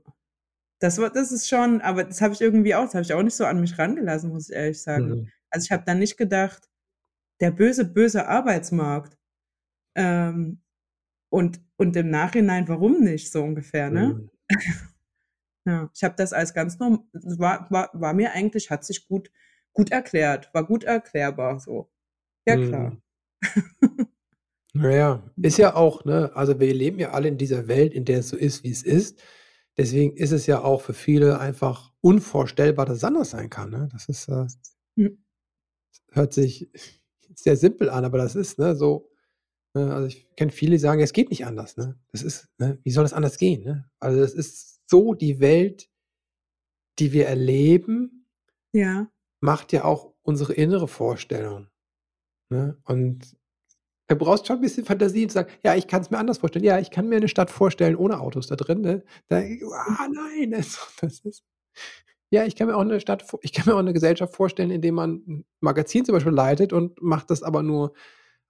[0.81, 3.23] Das war, das ist schon, aber das habe ich irgendwie auch, das habe ich auch
[3.23, 5.09] nicht so an mich rangelassen, muss ich ehrlich sagen.
[5.09, 5.31] Mhm.
[5.49, 6.69] Also ich habe dann nicht gedacht,
[7.41, 9.17] der böse, böse Arbeitsmarkt,
[9.97, 10.61] ähm,
[11.29, 14.15] und, und im Nachhinein, warum nicht, so ungefähr, ne?
[14.15, 14.31] Mhm.
[15.67, 19.31] ja, ich habe das als ganz normal, war, war, war mir eigentlich, hat sich gut,
[19.73, 21.91] gut erklärt, war gut erklärbar, so.
[22.47, 22.97] Ja, klar.
[24.73, 24.83] Mhm.
[24.83, 28.19] naja, ist ja auch, ne, also wir leben ja alle in dieser Welt, in der
[28.19, 29.23] es so ist, wie es ist.
[29.79, 33.71] Deswegen ist es ja auch für viele einfach unvorstellbar, dass es anders sein kann.
[33.71, 33.89] Ne?
[33.91, 34.47] Das ist, äh,
[34.97, 35.25] mhm.
[36.13, 36.71] hört sich
[37.35, 39.11] sehr simpel an, aber das ist ne, so,
[39.81, 41.77] also ich kenne viele, die sagen, es geht nicht anders.
[41.77, 41.99] Ne?
[42.13, 42.79] Das ist, ne?
[42.83, 43.63] wie soll es anders gehen?
[43.65, 43.89] Ne?
[43.99, 45.89] Also das ist so die Welt,
[46.99, 48.27] die wir erleben,
[48.73, 49.11] ja.
[49.41, 51.69] macht ja auch unsere innere Vorstellung.
[52.51, 52.77] Ne?
[52.85, 53.37] Und
[54.09, 56.65] da brauchst schon ein bisschen Fantasie und sagen, ja, ich kann es mir anders vorstellen.
[56.65, 58.81] Ja, ich kann mir eine Stadt vorstellen ohne Autos da drin.
[58.81, 59.05] Ne?
[59.29, 61.45] Da, ah, nein, das, das ist.
[62.31, 64.81] Ja, ich kann mir auch eine Stadt, ich kann mir auch eine Gesellschaft vorstellen, in
[64.81, 67.93] der man ein Magazin zum Beispiel leitet und macht das aber nur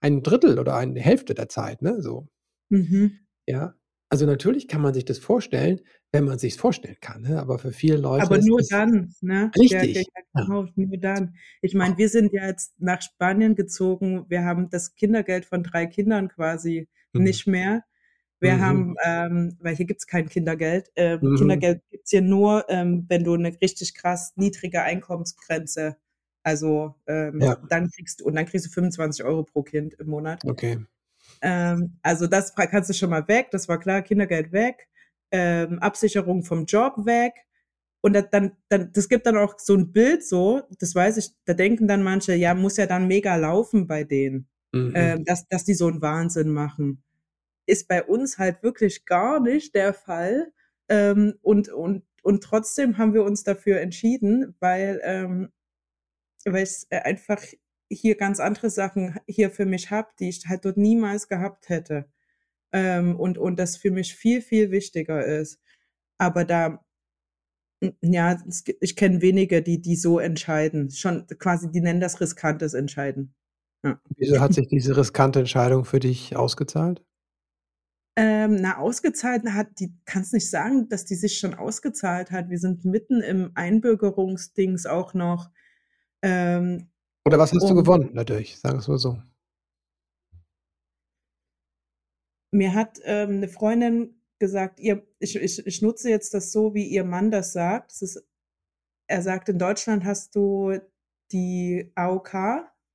[0.01, 2.29] ein Drittel oder eine Hälfte der Zeit, ne, so.
[2.69, 3.19] Mhm.
[3.47, 3.75] Ja,
[4.09, 5.81] also natürlich kann man sich das vorstellen,
[6.13, 7.40] wenn man sich's vorstellen kann, ne?
[7.40, 9.51] aber für viele Leute Aber nur dann, ne?
[9.59, 9.97] Richtig.
[9.97, 11.35] Ja, genau, nur dann.
[11.61, 14.25] Ich meine, wir sind ja jetzt nach Spanien gezogen.
[14.29, 17.25] Wir haben das Kindergeld von drei Kindern quasi mhm.
[17.25, 17.85] nicht mehr.
[18.38, 18.61] Wir mhm.
[18.61, 20.90] haben, ähm, weil hier gibt's kein Kindergeld.
[20.94, 21.37] Ähm, mhm.
[21.37, 25.97] Kindergeld gibt's hier nur, ähm, wenn du eine richtig krass niedrige Einkommensgrenze
[26.47, 27.57] also ähm, ja.
[27.69, 30.44] dann kriegst du und dann kriegst du 25 Euro pro Kind im Monat.
[30.44, 30.79] Okay.
[31.42, 34.87] Ähm, also das kannst du schon mal weg, das war klar, Kindergeld weg,
[35.33, 37.35] ähm, Absicherung vom Job weg.
[38.01, 41.35] Und das, dann, dann, das gibt dann auch so ein Bild so, das weiß ich,
[41.47, 44.92] da denken dann manche, ja, muss ja dann mega laufen bei denen, mhm.
[44.94, 47.03] ähm, dass, dass die so einen Wahnsinn machen.
[47.67, 50.53] Ist bei uns halt wirklich gar nicht der Fall.
[50.88, 55.51] Ähm, und, und, und trotzdem haben wir uns dafür entschieden, weil, ähm,
[56.47, 57.42] weil ich einfach
[57.90, 62.07] hier ganz andere Sachen hier für mich habe, die ich halt dort niemals gehabt hätte.
[62.73, 65.61] Ähm, und, und das für mich viel, viel wichtiger ist.
[66.19, 66.85] Aber da,
[68.01, 68.42] ja,
[68.81, 70.90] ich kenne wenige, die, die so entscheiden.
[70.90, 73.35] Schon quasi, die nennen das riskantes Entscheiden.
[73.85, 74.01] Ja.
[74.17, 77.05] Wieso hat sich diese riskante Entscheidung für dich ausgezahlt?
[78.19, 82.49] Ähm, na, ausgezahlt hat, die kannst nicht sagen, dass die sich schon ausgezahlt hat.
[82.49, 85.51] Wir sind mitten im Einbürgerungsdings auch noch.
[86.27, 86.88] Ähm,
[87.27, 88.56] Oder was hast du gewonnen dadurch?
[88.56, 89.18] Sagen wir es mal so.
[92.52, 96.85] Mir hat ähm, 'ne Freundin gesagt, ihr ich ich ich nutze jetzt das so, wie
[96.87, 97.90] ihr Mann das sagt.
[97.90, 98.24] Das ist
[99.08, 100.79] er sagt: „In Deutschland hast du
[101.33, 102.35] die AOK,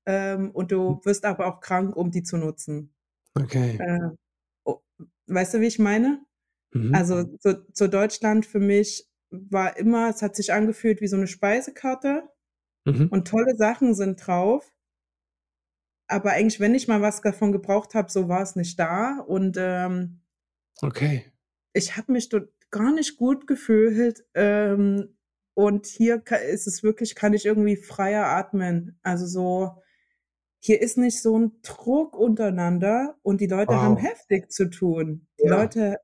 [0.07, 1.01] ähm, und du Hm.
[1.05, 2.93] wirst aber auch krank, um die zu nutzen.“
[3.39, 3.82] Okay.
[3.82, 3.99] Äh,
[5.27, 6.25] weißt du, wie ich meine?
[6.73, 7.01] Mhm.
[7.01, 11.27] Also, so so Deutschland für mich war immer es hat sich angefühlt wie so 'ne
[11.27, 12.23] Speisekarte
[12.86, 13.11] Mhm.
[13.11, 14.71] und tolle Sachen sind drauf.
[16.09, 19.57] Aber eigentlich, wenn ich mal was davon gebraucht habe, so war es nicht da und,
[19.59, 20.21] ähm
[20.84, 21.32] Okay.
[21.75, 25.15] ich habe mich dort gar nicht gut gefühlt, ähm,
[25.53, 28.97] und hier ist es wirklich kann ich irgendwie freier atmen.
[29.03, 29.82] Also, so
[30.61, 33.97] hier ist nicht so 'n Druck untereinander und die Leute haben Wow.
[33.97, 35.27] heftig zu tun.
[35.41, 35.49] Die Ja.
[35.49, 35.97] Leute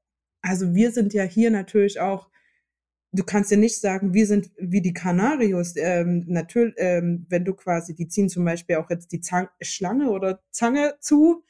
[0.43, 2.29] also, wir sind ja hier natürlich auch
[3.13, 7.53] du kannst ja nicht sagen, wir sind wie die Canarios, ähm, natür ähm, wenn du
[7.55, 11.43] quasi die ziehen zum Beispiel auch jetzt die Zang Schlange oder Zange zu.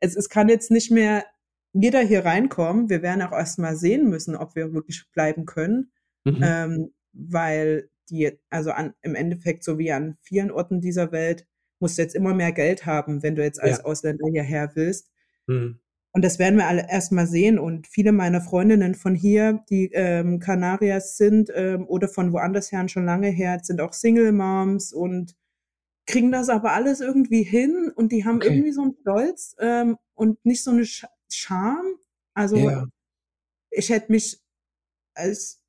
[0.00, 1.24] Es es kann jetzt nicht mehr
[1.72, 2.88] jeder hier reinkommen.
[2.90, 5.92] Wir werden auch erst mal sehen müssen, ob wir wirklich bleiben können,
[6.24, 6.40] Mhm.
[6.42, 11.46] ähm, weil die also, an im Endeffekt so wie an vielen Orten dieser Welt
[11.80, 13.64] musst du jetzt immer mehr Geld haben, wenn du jetzt Ja.
[13.64, 15.10] als Ausländer hierher willst.
[15.46, 15.78] Mhm.
[16.16, 19.90] Und das werden wir alle erst mal sehen und viele meiner Freundinnen von hier, die,
[19.92, 24.92] ähm, Kanariers sind, ähm, oder von woanders her schon lange her, sind auch Single Moms
[24.92, 25.34] und
[26.06, 28.42] kriegen das aber alles irgendwie hin und die haben Okay.
[28.42, 31.84] irgendwie so 'n Stolz, ähm, und nicht so 'ne Sch Scham.
[32.34, 32.86] Also, Ja.
[33.70, 34.40] ich hätte mich
[35.14, 35.62] als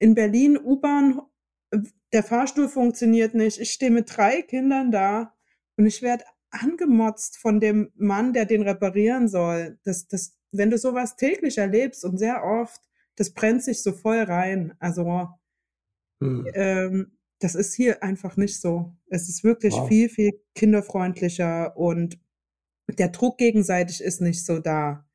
[0.00, 1.22] in Berlin U-Bahn
[2.12, 3.60] der Fahrstuhl funktioniert nicht.
[3.60, 5.34] Ich stehe mit 3 Kindern da
[5.78, 9.78] und ich werde angemotzt von dem Mann, der den reparieren soll.
[9.84, 12.80] Das das wenn du so was täglich erlebst und sehr oft,
[13.16, 14.74] das brennt sich so voll rein.
[14.80, 15.28] Also
[16.20, 16.46] Mhm.
[16.54, 18.94] ähm, das ist hier einfach nicht so.
[19.08, 19.88] Es ist wirklich Wow.
[19.88, 22.18] viel, viel kinderfreundlicher und
[22.98, 25.06] der Druck gegenseitig ist nicht so da.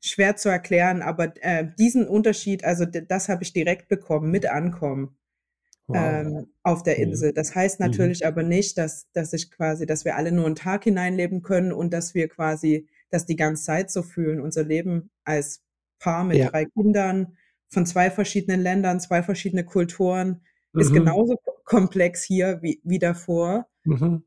[0.00, 5.16] Schwer zu erklären, aber, äh, diesen Unterschied, also das habe ich direkt bekommen mit Ankommen,
[5.88, 6.24] Wow.
[6.24, 6.98] ähm, auf der Mhm.
[6.98, 7.32] Insel.
[7.32, 7.80] Das heißt Mhm.
[7.80, 11.72] natürlich aber nicht, dass dass ich quasi dass wir alle nur 'n Tag hineinleben können
[11.72, 14.40] und dass wir quasi das die ganze Zeit so fühlen.
[14.40, 15.62] Unser Leben als
[16.00, 16.50] Paar mit Ja.
[16.52, 17.36] 3 Kindern
[17.68, 20.42] von 2 verschiedenen Ländern, 2 verschiedene Kulturen
[20.76, 20.94] ist Mhm.
[20.94, 23.68] genauso ko komplex hier wie wie davor.
[23.86, 24.24] Mhm.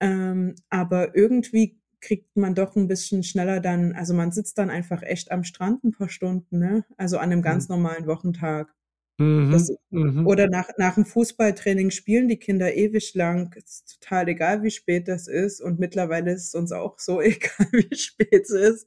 [0.00, 5.02] Ähm, aber irgendwie kriegt man doch 'n bisschen schneller dann also, man sitzt dann einfach
[5.02, 6.84] echt am Strand 'n paar Stunden, ne?
[6.98, 7.66] Also, an 'nem Mhm.
[7.66, 8.75] ganz normalen Wochentag.
[9.50, 9.76] Das Mhm.
[9.90, 10.22] Mhm.
[10.24, 13.54] oder nach nach 'm Fußballtraining spielen die Kinder ewig lang.
[13.56, 17.68] Ist total egal, wie spät das ist und mittlerweile ist es uns auch so egal,
[17.72, 18.86] wie spät es ist.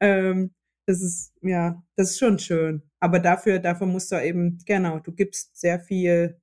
[0.00, 0.52] Ähm,
[0.86, 2.82] das ist ja, das ist schon schön.
[3.00, 6.40] Aber dafür dafür musst du eben genau, du gibst sehr viel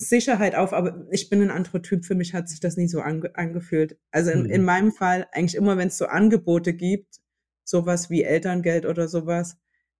[0.00, 2.04] Sicherheit auf, aber ich bin 'n anderer Typ.
[2.04, 3.98] Für mich hat sich das nie so ange angefühlt.
[4.10, 4.64] Also, in in Mhm.
[4.64, 7.16] meinem Fall eigentlich immer, wenn's so Angebote gibt,
[7.64, 9.56] so was wie Elterngeld oder so was,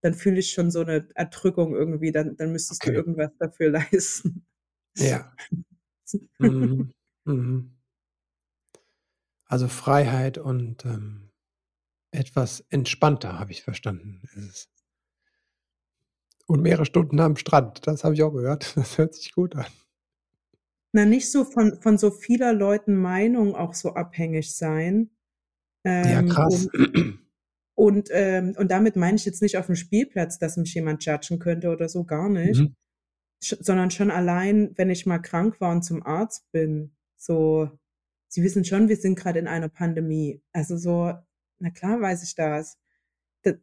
[0.06, 2.96] dann fühle ich schon so 'ne Erdrückung irgendwie, dann dann müsstest du Okay.
[2.96, 4.46] irgendwas dafür leisten.
[4.98, 5.32] Ja.
[6.40, 6.92] Mhm.
[7.26, 7.76] Mhm.
[9.48, 11.30] Also, Freiheit und, ähm,
[12.12, 14.22] etwas entspannter, habe ich verstanden.
[16.48, 18.72] Und mehrere Stunden am Strand, das habe ich auch gehört.
[18.76, 19.66] Das hört sich gut an.
[20.94, 25.10] Na, nicht so von von so vieler Leuten Meinung auch so abhängig sein.
[26.02, 26.68] Ja, Ähm, krass.
[26.72, 26.72] und
[27.76, 31.70] und, ähm und damit meine ich jetzt nicht auf'm Spielplatz, dass mich jemand judgen könnte
[31.70, 32.60] oder so, gar nicht.
[32.62, 32.76] Mhm.
[33.42, 37.70] Sondern schon allein, wenn ich mal krank war und zum Arzt bin, so
[38.28, 40.42] Sie wissen schon, wir sind grad in einer Pandemie.
[40.52, 41.14] Also, so
[41.60, 42.78] na klar weiß ich das.
[43.46, 43.56] D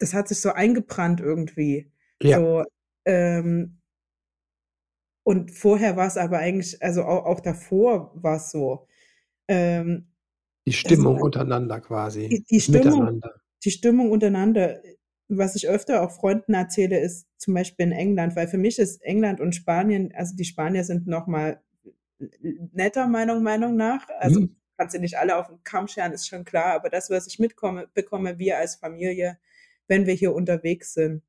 [0.00, 1.92] das hat sich so eingebrannt irgendwie.
[2.22, 2.38] Ja.
[2.38, 2.64] So,
[3.04, 3.80] ähm
[5.26, 8.86] und vorher war's aber eigentlich also, au auch davor war's so.
[9.48, 10.09] Ähm,
[10.66, 13.40] Die Stimmung ein untereinander quasi, Die die Stimmung Miteinander.
[13.64, 14.82] die Stimmung untereinander.
[15.28, 19.02] Was ich öfter auch Freunden erzähle, ist zum Beispiel in England, weil für mich ist
[19.02, 21.62] England und Spanien also, die Spanier sind noch mal
[22.20, 24.08] n n netter, meiner Meinung nach.
[24.20, 24.56] Also, Mhm.
[24.78, 27.38] kannst du nicht alle auf den Kamm scheren, ist schon klar, aber das, was ich
[27.40, 29.38] mitkomme, bekomme, wir als Familie,
[29.88, 31.22] wenn wir hier unterwegs sind,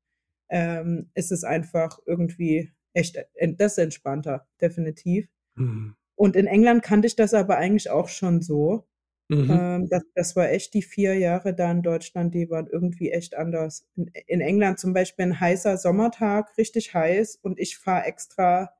[0.50, 3.18] ähm, ist es einfach irgendwie echt,
[3.58, 5.28] das entspannter, definitiv.
[5.56, 5.94] Mhm.
[6.16, 8.86] Und in England kannte ich das aber eigentlich auch schon so.
[9.32, 9.50] Mhm.
[9.50, 13.34] Ähm, das, das war echt die vier Jahre da in Deutschland, die waren irgendwie echt
[13.34, 13.86] anders.
[13.96, 18.74] In, in England zum Beispiel ein heißer Sommertag, richtig heiß, und ich fahre extra,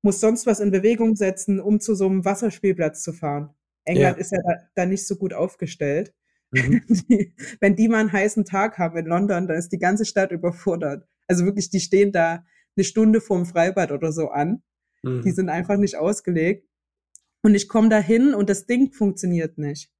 [0.00, 3.50] muss sonst was in Bewegung setzen, um zu so einem Wasserspielplatz zu fahren.
[3.84, 4.20] England ja.
[4.20, 6.14] ist ja da, da, nicht so gut aufgestellt.
[6.52, 6.82] Mhm.
[7.10, 10.32] Die, wenn die mal einen heißen Tag haben in London, dann ist die ganze Stadt
[10.32, 11.06] überfordert.
[11.26, 12.44] Also wirklich, die stehen da
[12.76, 14.62] eine Stunde vorm Freibad oder so an.
[15.02, 15.22] Mhm.
[15.22, 16.65] Die sind einfach nicht ausgelegt.
[17.42, 19.92] Und ich komme dahin und das Ding funktioniert nicht.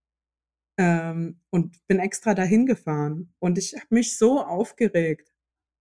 [0.79, 3.33] Ähm, und bin extra dahin gefahren.
[3.39, 5.33] Und ich habe mich so aufgeregt,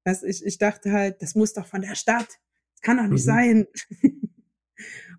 [0.06, 2.28] dass ich, ich dachte halt, das muss doch von der Stadt.
[2.74, 3.32] Das kann doch nicht mhm.
[3.32, 3.68] sein.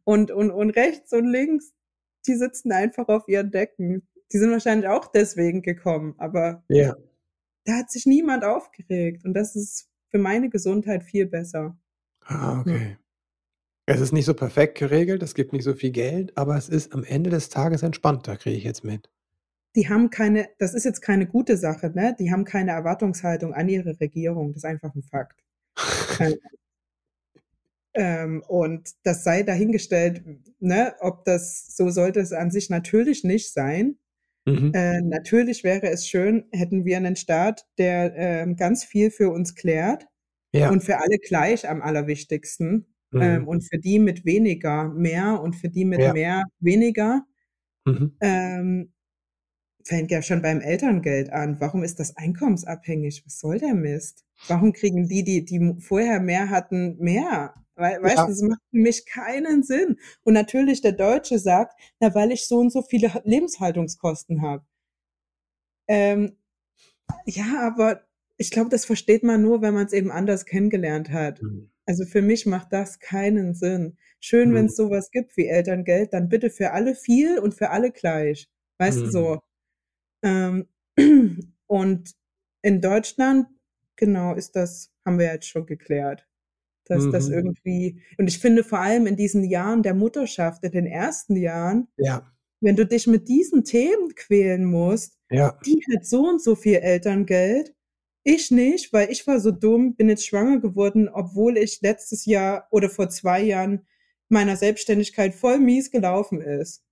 [0.04, 1.74] und, und, und rechts und links,
[2.26, 4.08] die sitzen einfach auf ihren Decken.
[4.32, 6.96] Die sind wahrscheinlich auch deswegen gekommen, aber ja.
[7.64, 9.24] da hat sich niemand aufgeregt.
[9.24, 11.78] Und das ist für meine Gesundheit viel besser.
[12.20, 12.90] Ah, okay.
[12.90, 13.05] Ja.
[13.88, 16.92] Es ist nicht so perfekt geregelt, es gibt nicht so viel Geld, aber es ist
[16.92, 19.08] am Ende des Tages entspannter, kriege ich jetzt mit.
[19.76, 22.16] Die haben keine, das ist jetzt keine gute Sache, ne?
[22.18, 24.48] Die haben keine Erwartungshaltung an ihre Regierung.
[24.48, 25.40] Das ist einfach ein Fakt.
[27.94, 30.24] ähm, und das sei dahingestellt,
[30.58, 33.98] ne, ob das so sollte es an sich natürlich nicht sein.
[34.46, 34.72] Mhm.
[34.74, 39.54] Äh, natürlich wäre es schön, hätten wir einen Staat, der äh, ganz viel für uns
[39.54, 40.06] klärt
[40.52, 40.70] ja.
[40.70, 42.95] und für alle gleich am allerwichtigsten.
[43.16, 43.36] Ähm, mhm.
[43.36, 46.12] Ähm, und für die mit weniger mehr und für die mit ja.
[46.12, 47.24] mehr weniger.
[47.84, 48.16] Mhm.
[48.20, 48.92] Ähm,
[49.84, 51.60] fängt ja schon beim Elterngeld an.
[51.60, 53.22] Warum ist das einkommensabhängig?
[53.24, 54.24] Was soll der Mist?
[54.48, 57.54] Warum kriegen die, die, die vorher mehr hatten, mehr?
[57.76, 59.98] Weil, weißt du, das macht für mich keinen Sinn.
[60.24, 64.64] Und natürlich der Deutsche sagt, na, weil ich so und so viele Lebenshaltungskosten habe.
[65.88, 66.36] Ähm,
[67.26, 68.02] ja, aber
[68.38, 71.42] ich glaube, das versteht man nur, wenn man es eben anders kennengelernt hat.
[71.42, 71.70] Mhm.
[71.86, 73.96] Also für mich macht das keinen Sinn.
[74.20, 74.54] Schön, mhm.
[74.54, 78.50] wenn es sowas gibt wie Elterngeld, dann bitte für alle viel und für alle gleich.
[78.78, 79.02] Weißt mhm.
[79.04, 79.40] du so.
[80.22, 80.66] Ähm,
[81.66, 82.10] und
[82.62, 83.46] in Deutschland,
[83.94, 86.26] genau, ist das, haben wir jetzt schon geklärt.
[86.86, 87.12] Dass mhm.
[87.12, 91.36] das irgendwie, und ich finde vor allem in diesen Jahren der Mutterschaft, in den ersten
[91.36, 92.32] Jahren, ja.
[92.60, 95.58] wenn du dich mit diesen Themen quälen musst, ja.
[95.64, 97.75] die hat so und so viel Elterngeld
[98.26, 102.66] ich nicht, weil ich war so dumm, bin jetzt schwanger geworden, obwohl ich letztes Jahr
[102.72, 103.86] oder vor zwei Jahren
[104.28, 106.82] meiner Selbstständigkeit voll mies gelaufen ist.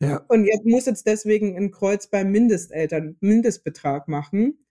[0.00, 0.18] Ja.
[0.28, 4.64] Und jetzt muss jetzt deswegen ein Kreuz beim Mindesteltern, Mindestbetrag machen.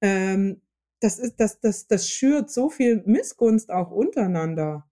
[0.00, 0.62] Ähm,
[0.98, 4.90] das ist, das, das, das schürt so viel Missgunst auch untereinander.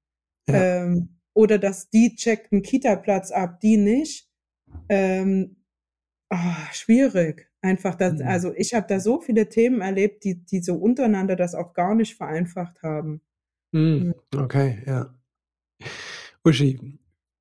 [0.48, 0.84] Ja.
[0.84, 4.30] Ähm, oder dass die checkt einen Kita-Platz ab, die nicht.
[4.88, 5.56] Ähm,
[6.30, 6.36] oh,
[6.72, 7.49] schwierig.
[7.62, 8.26] Einfach, das, mhm.
[8.26, 11.94] also ich habe da so viele Themen erlebt, die, die so untereinander das auch gar
[11.94, 13.20] nicht vereinfacht haben.
[13.72, 14.14] Mhm.
[14.34, 15.14] Okay, ja.
[16.42, 16.98] Uschi,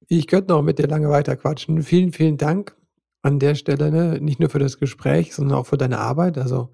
[0.07, 1.81] ich könnte noch mit dir lange weiter quatschen.
[1.83, 2.75] Vielen, vielen Dank
[3.21, 4.19] an der Stelle, ne?
[4.19, 6.71] nicht nur für das Gespräch, sondern auch für deine Arbeit, also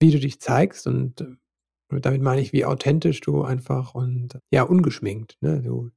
[0.00, 4.62] wie du dich zeigst und äh, damit meine ich, wie authentisch du einfach und ja,
[4.62, 5.62] ungeschminkt, ne?
[5.62, 5.90] Du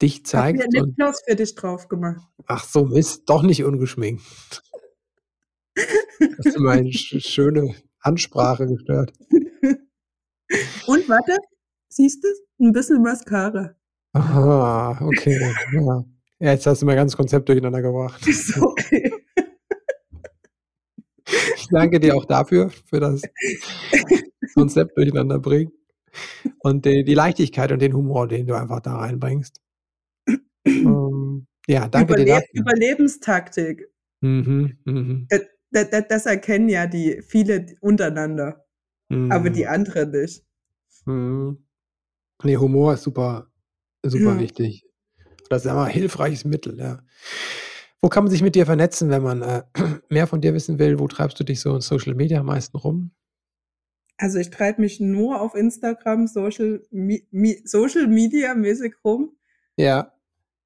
[0.00, 0.62] dich zeigst.
[0.62, 2.26] Ich habe mir Lipgloss für dich drauf gemacht.
[2.46, 4.22] Ach so, Mist, doch nicht ungeschminkt.
[5.76, 9.12] Hast du meine schöne Ansprache gestört.
[10.86, 11.36] Und warte,
[11.88, 12.28] siehst du?
[12.64, 13.74] Ein bisschen Mascara.
[14.12, 15.40] Aha, okay.
[15.72, 16.04] Ja.
[16.38, 18.24] ja jetzt hast du mein ganzes Konzept durcheinander gebracht.
[18.26, 19.12] Ist okay.
[21.56, 23.22] Ich danke dir auch dafür, für das
[24.54, 25.72] Konzept durcheinander bringen.
[26.60, 29.60] Und die, die, Leichtigkeit und den Humor, den du einfach da reinbringst.
[30.66, 32.60] Ähm, ja, danke Überleb dir dafür.
[32.62, 33.86] Überlebenstaktik.
[34.22, 35.28] Mhm, mhm.
[35.74, 38.64] Äh, das, das, erkennen ja die viele untereinander,
[39.08, 39.30] mhm.
[39.30, 40.44] aber die anderen nicht.
[41.04, 41.66] Mhm.
[42.42, 43.50] Nee, Humor ist super,
[44.02, 44.40] super ja.
[44.40, 44.86] wichtig.
[45.50, 47.02] Das ist aber ein hilfreiches Mittel, ja.
[48.00, 49.62] Wo kann man sich mit dir vernetzen, wenn man äh,
[50.10, 50.98] mehr von dir wissen will?
[50.98, 53.12] Wo treibst du dich so in Social Media am meisten rum?
[54.16, 59.36] Also ich treibe mich nur auf Instagram Social, Mi Social Media mäßig rum.
[59.76, 60.12] Ja.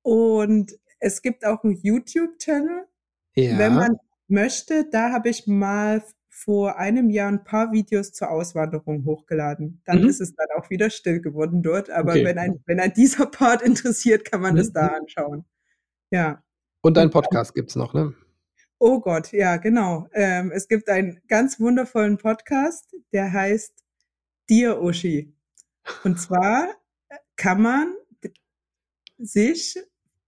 [0.02, 2.86] Und es gibt auch einen YouTube-Channel.
[3.34, 3.58] Ja.
[3.58, 3.96] Wenn man
[4.28, 9.82] möchte, da habe ich mal vor einem Jahr ein paar Videos zur Auswanderung hochgeladen.
[9.84, 10.08] Dann mhm.
[10.08, 11.90] ist es dann auch wieder still geworden dort.
[11.90, 12.24] Aber okay.
[12.24, 14.58] wenn, ein, wenn ein dieser Part interessiert, kann man mhm.
[14.58, 15.44] das da anschauen.
[16.10, 16.42] Ja.
[16.80, 18.14] Und dein Podcast gibt es noch, ne?
[18.78, 20.06] Oh Gott, ja, genau.
[20.12, 23.84] Ähm, es gibt einen ganz wundervollen Podcast, der heißt
[24.48, 25.34] Dear Uschi.
[26.04, 26.68] Und zwar
[27.34, 27.94] kann man
[29.18, 29.76] sich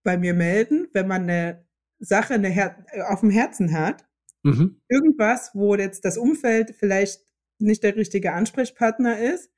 [0.02, 1.64] bei mir melden, wenn man eine
[2.00, 4.06] Sache Her auf dem Herzen hat,
[4.42, 4.80] Mhm.
[4.88, 7.20] irgendwas, wo jetzt das Umfeld vielleicht
[7.58, 9.52] nicht der richtige Ansprechpartner ist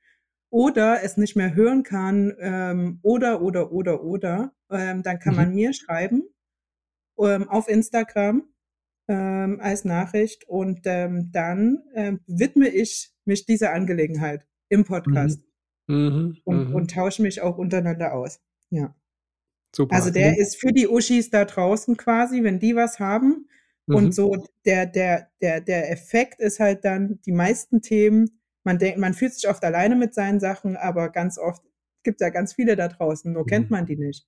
[0.49, 5.39] oder es nicht mehr hören kann ähm, oder, oder, oder, oder, ähm, dann kann Mhm.
[5.39, 6.23] man mir schreiben
[7.19, 8.43] ähm, auf Instagram
[9.07, 15.41] ähm, als Nachricht und ähm, dann ähm, widme ich mich dieser Angelegenheit im Podcast
[15.87, 15.95] Mhm.
[15.95, 16.37] Mhm.
[16.45, 16.75] und, Mhm.
[16.75, 18.41] und tausche mich auch untereinander aus.
[18.69, 18.95] Ja.
[19.75, 19.95] Super.
[19.95, 23.47] Also der ist für die Uschis da draußen quasi, wenn die was haben.
[23.87, 23.95] Mhm.
[23.95, 28.99] Und so der, der, der, der Effekt ist halt dann, die meisten Themen, man denkt,
[28.99, 31.61] man fühlt sich oft alleine mit seinen Sachen, aber ganz oft
[32.03, 33.75] gibt es ja ganz viele da draußen, nur kennt Mhm.
[33.75, 34.27] man die nicht.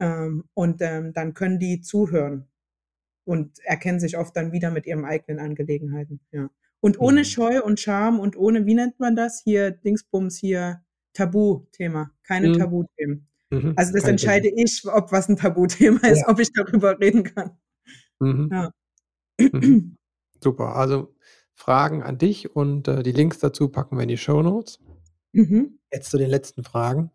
[0.00, 2.48] Ähm, und ähm, dann können die zuhören
[3.26, 6.20] und erkennen sich oft dann wieder mit ihren eigenen Angelegenheiten.
[6.32, 6.50] Ja.
[6.80, 7.24] Und ohne Mhm.
[7.26, 12.54] Scheu und Scham und ohne, wie nennt man das hier, Dingsbums hier, Tabuthema, keine Mhm.
[12.54, 13.28] Tabuthemen.
[13.50, 13.74] Mhm.
[13.76, 16.28] Also das entscheide ich, ob was ein Tabuthema ist, Ja.
[16.28, 17.58] ob ich darüber reden kann.
[18.20, 18.48] Mhm.
[18.52, 18.70] Ja.
[19.40, 19.96] Mhm.
[20.42, 20.76] Super.
[20.76, 21.14] Also
[21.54, 24.78] Fragen an dich und äh, die Links dazu packen wir in die Show Notes.
[25.32, 25.78] Mhm.
[25.92, 27.10] Jetzt zu den letzten Fragen,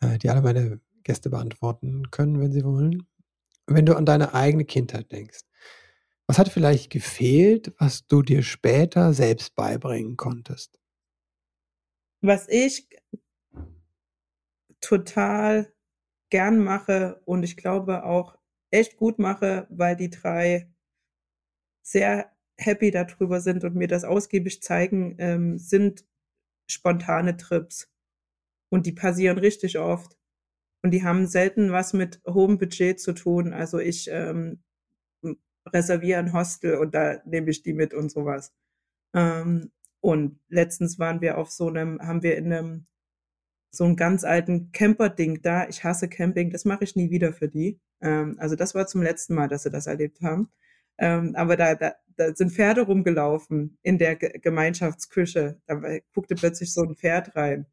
[0.00, 3.06] äh, die alle meine Gäste beantworten können, wenn sie wollen.
[3.66, 5.40] Wenn du an deine eigene Kindheit denkst,
[6.28, 10.78] was hat vielleicht gefehlt, was du dir später selbst beibringen konntest?
[12.20, 12.88] Was ich
[14.80, 15.72] total
[16.30, 18.38] gern mache und ich glaube auch
[18.70, 20.70] echt gut mache, weil die drei
[21.82, 26.04] sehr happy darüber sind und mir das ausgiebig zeigen, ähm, sind
[26.70, 27.90] spontane Trips.
[28.70, 30.18] Und die passieren richtig oft.
[30.82, 33.52] Und die haben selten was mit hohem Budget zu tun.
[33.52, 34.62] Also ich ähm,
[35.68, 38.52] reserviere ein Hostel und da nehme ich die mit und sowas.
[39.14, 42.86] Ähm, und letztens waren wir auf so einem, haben wir in einem
[43.70, 45.68] so einem ganz alten Camper-Ding da.
[45.68, 47.78] Ich hasse Camping, das mache ich nie wieder für die.
[48.00, 50.48] Ähm, also das war zum letzten Mal, dass sie das erlebt haben.
[50.98, 55.60] Ähm, aber da, da, da sind Pferde rumgelaufen in der Ge Gemeinschaftsküche.
[55.66, 55.80] Da
[56.14, 57.66] guckte plötzlich so ein Pferd rein.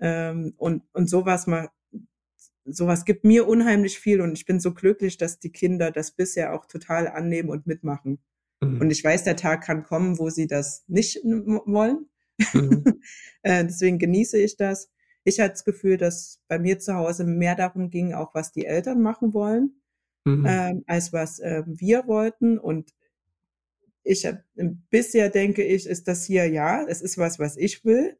[0.00, 1.70] Ähm, und, und sowas mal,
[2.64, 6.52] sowas gibt mir unheimlich viel und ich bin so glücklich, dass die Kinder das bisher
[6.54, 8.18] auch total annehmen und mitmachen.
[8.60, 8.90] Und Mhm.
[8.90, 12.06] ich weiß, der Tag kann kommen, wo sie das nicht wollen.
[12.54, 12.84] Mhm.
[13.42, 14.90] äh, deswegen genieße ich das.
[15.28, 18.64] Ich hatte das Gefühl, dass bei mir zu Hause mehr darum ging, auch was die
[18.66, 19.82] Eltern machen wollen,
[20.26, 20.46] Mhm.
[20.48, 22.58] ähm, als was ähm, wir wollten.
[22.58, 22.94] Und
[24.04, 24.42] ich hab,
[24.90, 28.16] bisher denke ich, ist das hier ja, es ist was, was ich will.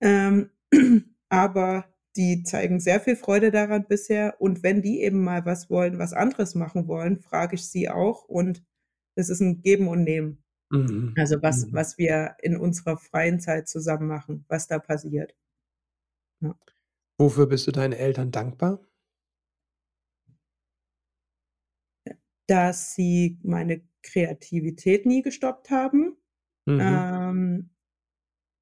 [0.00, 0.50] Ähm,
[1.28, 1.86] aber
[2.16, 4.36] die zeigen sehr viel Freude daran bisher.
[4.40, 8.24] Und wenn die eben mal was wollen, was anderes machen wollen, frage ich sie auch.
[8.28, 8.64] Und
[9.16, 10.42] es ist ein Geben und Nehmen.
[10.70, 11.14] Mhm.
[11.18, 11.72] Also was, Mhm.
[11.74, 15.34] was wir in unserer freien Zeit zusammen machen, was da passiert.
[16.42, 16.56] Ja.
[17.18, 18.80] Wofür bist du deinen Eltern dankbar?
[22.48, 26.16] Dass sie meine Kreativität nie gestoppt haben.
[26.66, 26.80] Mhm.
[26.80, 27.70] Ähm,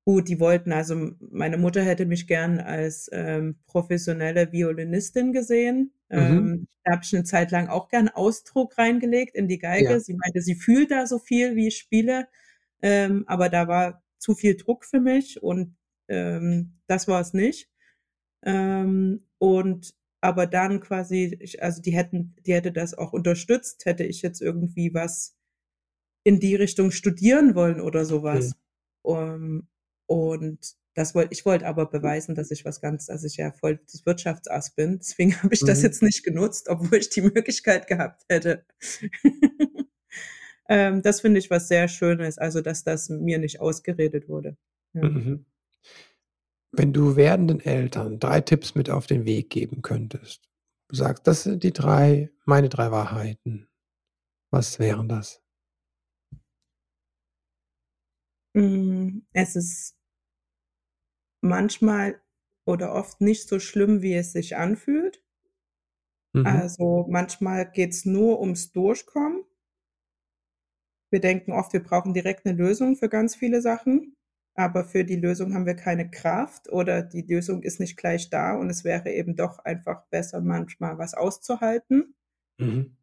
[0.04, 5.94] gut, die wollten, also meine Mutter hätte mich gern als ähm, professionelle Violinistin gesehen.
[6.10, 6.18] Mhm.
[6.18, 9.92] Ähm, da habe ich eine Zeit lang auch gern Ausdruck reingelegt in die Geige.
[9.92, 10.00] Ja.
[10.00, 12.28] Sie meinte, sie fühlt da so viel, wie ich spiele,
[12.82, 15.76] ähm, aber da war zu viel Druck für mich und
[16.10, 17.70] ähm, das war es nicht.
[18.44, 24.04] Ähm, und aber dann quasi, ich, also die hätten, die hätte das auch unterstützt, hätte
[24.04, 25.36] ich jetzt irgendwie was
[26.24, 28.04] in die Richtung studieren wollen oder Mhm.
[28.04, 28.56] sowas.
[29.02, 29.68] Um,
[30.06, 33.80] und das wollte ich wollte aber beweisen, dass ich was ganz, dass ich ja voll
[33.92, 34.98] das Wirtschaftsass bin.
[34.98, 35.84] Deswegen habe ich das Mhm.
[35.84, 38.64] jetzt nicht genutzt, obwohl ich die Möglichkeit gehabt hätte.
[40.68, 44.56] ähm, das finde ich was sehr Schönes, also dass das mir nicht ausgeredet wurde.
[44.94, 45.08] Ja.
[45.08, 45.44] Mhm.
[46.72, 50.48] Wenn du werdenden Eltern drei Tipps mit auf den Weg geben könntest,
[50.88, 53.68] du sagst, das sind die drei, meine drei Wahrheiten.
[54.50, 55.42] Was wären das?
[58.54, 59.96] Mm, Es ist
[61.42, 62.18] manchmal
[62.64, 65.22] oder oft nicht so schlimm, wie es sich anfühlt.
[66.34, 66.60] Mhm.
[66.60, 69.46] Also manchmal geht's nur ums Durchkommen.
[71.12, 74.16] Wir denken oft, wir brauchen direkt eine Lösung für ganz viele Sachen,
[74.60, 78.54] aber für die Lösung haben wir keine Kraft oder die Lösung ist nicht gleich da
[78.54, 82.14] und es wäre eben doch einfach besser, manchmal was auszuhalten.
[82.58, 82.96] Mhm.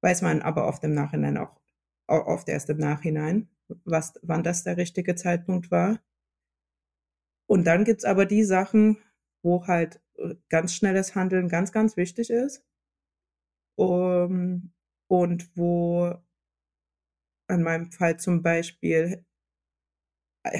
[0.00, 1.60] Weiß man aber oft im Nachhinein auch,
[2.06, 3.48] au- oft erst im Nachhinein,
[3.84, 5.98] was, wann das der richtige Zeitpunkt war.
[7.48, 8.98] Und dann gibt's aber die Sachen,
[9.42, 12.64] wo halt äh, ganz schnelles Handeln ganz, ganz wichtig ist.
[13.78, 14.72] Um,
[15.08, 16.12] und wo
[17.48, 19.24] in meinem Fall zum Beispiel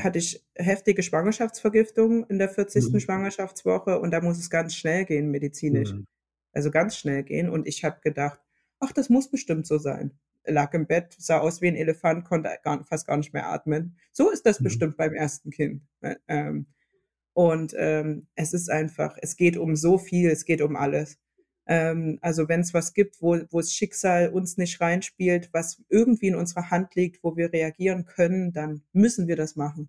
[0.03, 2.93] hatte ich heftige Schwangerschaftsvergiftung in der 40.
[2.93, 3.01] Mhm.
[3.01, 5.93] Schwangerschaftswoche und da muss es ganz schnell gehen medizinisch.
[5.93, 6.07] Mhm.
[6.53, 7.51] Also ganz schnell gehen.
[7.51, 8.41] Und ich habe gedacht,
[8.81, 10.19] ach, das muss bestimmt so sein.
[10.47, 13.97] Lag im Bett, sah aus wie ein Elefant, konnte gar, fast gar nicht mehr atmen.
[14.13, 14.65] So ist das mhm.
[14.65, 15.83] bestimmt beim ersten Kind.
[16.01, 16.67] Äh, ähm,
[17.35, 21.19] und ähm, es ist einfach, es geht um so viel, es geht um alles.
[21.67, 26.29] Ähm, also wenn es was gibt, wo, wo das Schicksal uns nicht reinspielt, was irgendwie
[26.29, 29.89] in unserer Hand liegt, wo wir reagieren können, dann müssen wir das machen.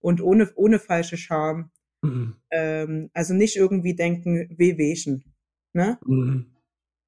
[0.00, 1.70] Und ohne, ohne falsche Scham.
[2.02, 2.34] Mhm.
[2.50, 5.24] Ähm, also nicht irgendwie denken, wehwehchen.
[5.72, 5.98] Ne?
[6.04, 6.46] Mhm.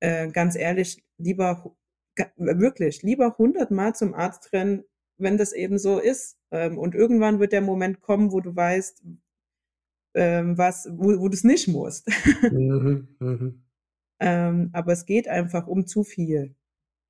[0.00, 1.74] Äh, ganz ehrlich, lieber,
[2.36, 4.84] wirklich, lieber hundertmal zum Arzt rennen,
[5.18, 6.38] wenn das eben so ist.
[6.52, 9.02] Ähm, und irgendwann wird der Moment kommen, wo du weißt,
[10.14, 12.08] ähm, was, wo, wo du es nicht musst.
[12.52, 13.63] Mhm, mhm.
[14.25, 16.55] Ähm, aber es geht einfach um zu viel.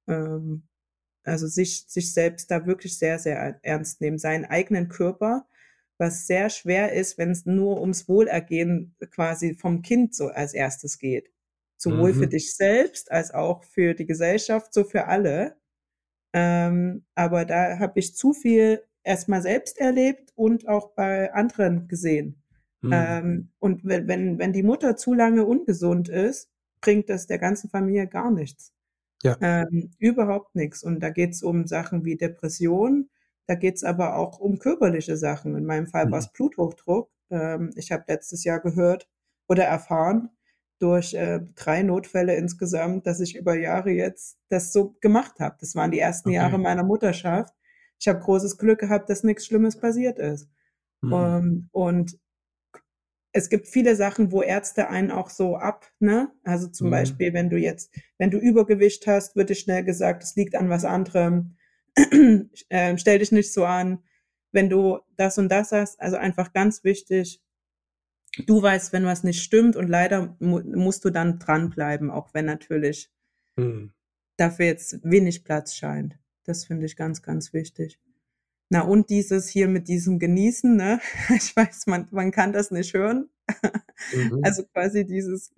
[0.09, 0.65] Ähm,
[1.23, 5.47] also sich, sich selbst da wirklich sehr, sehr ernst nehmen, seinen eigenen Körper,
[5.97, 10.99] was sehr schwer ist, wenn es nur ums Wohlergehen quasi vom Kind so als erstes
[10.99, 11.31] geht.
[11.77, 12.19] Sowohl mhm.
[12.19, 15.57] für dich selbst als auch für die Gesellschaft, so für alle.
[16.33, 22.43] Ähm, aber da habe ich zu viel erstmal selbst erlebt und auch bei anderen gesehen.
[22.83, 22.91] Mhm.
[22.93, 26.51] Ähm, und wenn, wenn, wenn die Mutter zu lange ungesund ist,
[26.85, 28.73] bringt das der ganzen Familie gar nichts.
[29.23, 29.37] Ja.
[29.41, 30.85] Ähm, überhaupt nichts.
[30.85, 33.09] Und da geht es um Sachen wie Depression,
[33.47, 35.57] da geht es aber auch um körperliche Sachen.
[35.57, 36.13] In meinem Fall mhm.
[36.13, 37.11] war es Bluthochdruck.
[37.31, 39.09] Ähm, ich habe letztes Jahr gehört
[39.49, 40.31] oder erfahren
[40.79, 45.57] durch äh, drei Notfälle insgesamt, dass ich über Jahre jetzt das so gemacht habe.
[45.61, 46.37] Das waren die ersten okay.
[46.37, 47.55] Jahre meiner Mutterschaft.
[47.99, 50.49] Ich habe großes Glück gehabt, dass nichts Schlimmes passiert ist.
[51.01, 51.13] Mhm.
[51.13, 52.19] Ähm, und
[53.37, 56.31] es gibt viele Sachen, wo Ärzte einen auch so ab, ne?
[56.45, 56.93] Also zum mhm.
[56.93, 60.71] Beispiel, wenn du jetzt, wenn du Übergewicht hast, wird dir schnell gesagt, es liegt an
[60.71, 61.57] was anderem.
[62.69, 64.05] äh, stell dich nicht so an.
[64.53, 67.43] Wenn du das und das hast, also einfach ganz wichtig,
[68.47, 72.45] du weißt, wenn was nicht stimmt und leider mu musst du dann dranbleiben, auch wenn
[72.45, 73.11] natürlich
[73.57, 73.93] mhm.
[74.37, 76.17] dafür jetzt wenig Platz scheint.
[76.45, 77.99] Das finde ich ganz, ganz wichtig.
[78.75, 80.99] Na und dieses hier mit diesem Genießen, ne?
[81.37, 83.29] Ich weiß, man, man kann das nicht hören.
[84.13, 84.41] Mhm.
[84.43, 85.55] Also quasi dieses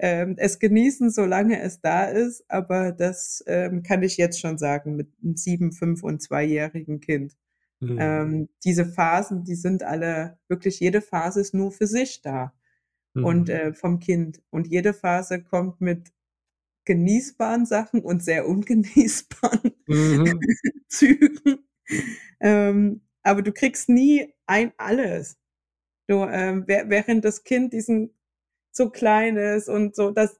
[0.00, 4.96] ähm, es genießen, solange es da ist, aber das ähm, kann ich jetzt schon sagen
[4.96, 7.36] mit einem sieben, fünf und zweijährigen Kind.
[7.78, 7.96] Mhm.
[8.00, 12.52] Ähm, diese Phasen, die sind alle, wirklich jede Phase ist nur für sich da
[13.14, 13.24] mhm.
[13.24, 14.42] und äh, vom Kind.
[14.50, 16.10] Und jede Phase kommt mit
[16.86, 20.40] genießbaren Sachen und sehr ungenießbaren mhm.
[20.88, 21.65] Zügen.
[22.40, 25.38] Ähm, aber du kriegst nie ein alles.
[26.06, 28.14] Du, ähm, während das Kind diesen
[28.70, 30.38] so klein ist und so, das,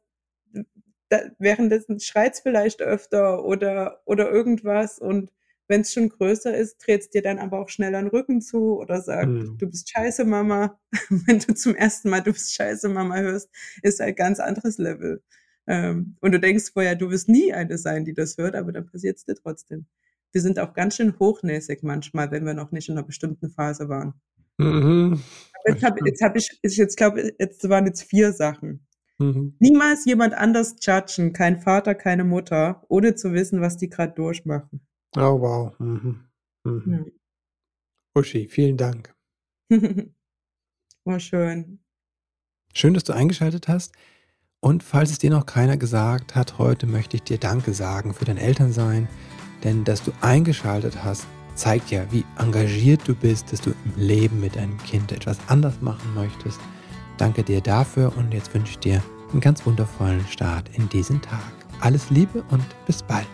[1.09, 5.31] da, währenddessen schreit vielleicht öfter oder, oder irgendwas und
[5.69, 8.79] wenn es schon größer ist, dreht es dir dann aber auch schnell den Rücken zu
[8.79, 9.59] oder sagt, mhm.
[9.59, 10.79] du bist scheiße Mama.
[11.09, 13.51] wenn du zum ersten Mal du bist scheiße Mama hörst,
[13.83, 15.23] ist ein ganz anderes Level.
[15.67, 18.87] Ähm, und du denkst vorher, du wirst nie eine sein, die das hört, aber dann
[18.87, 19.87] passiert es dir trotzdem
[20.37, 23.89] wir sind auch ganz schön hochnäsig manchmal, wenn wir noch nicht in einer bestimmten Phase
[23.89, 24.13] waren.
[24.59, 25.19] Mhm.
[25.67, 28.87] Jetzt habe jetzt hab ich, ich jetzt glaube, jetzt waren jetzt vier Sachen.
[29.17, 29.57] Mhm.
[29.61, 34.87] Niemals jemand anders judgen, kein Vater, keine Mutter, ohne zu wissen, was die gerade durchmachen.
[35.17, 35.73] Oh, wow.
[35.79, 36.21] Mhm.
[36.65, 36.93] Mhm.
[36.93, 37.13] Ja.
[38.15, 39.15] Uschi, vielen Dank.
[41.05, 41.79] War schön.
[42.75, 43.95] Schön, dass du eingeschaltet hast.
[44.61, 48.27] Und falls es dir noch keiner gesagt hat, heute möchte ich dir Danke sagen für
[48.27, 49.09] dein Elternsein,
[49.67, 54.41] denn dass du eingeschaltet hast, zeigt ja, wie engagiert du bist, dass du im Leben
[54.41, 56.61] mit deinem Kind etwas anders machen möchtest.
[57.19, 59.03] Danke dir dafür und jetzt wünsche ich dir
[59.33, 61.41] einen ganz wundervollen Start in diesen Tag.
[61.81, 63.27] Alles Liebe und bis bald.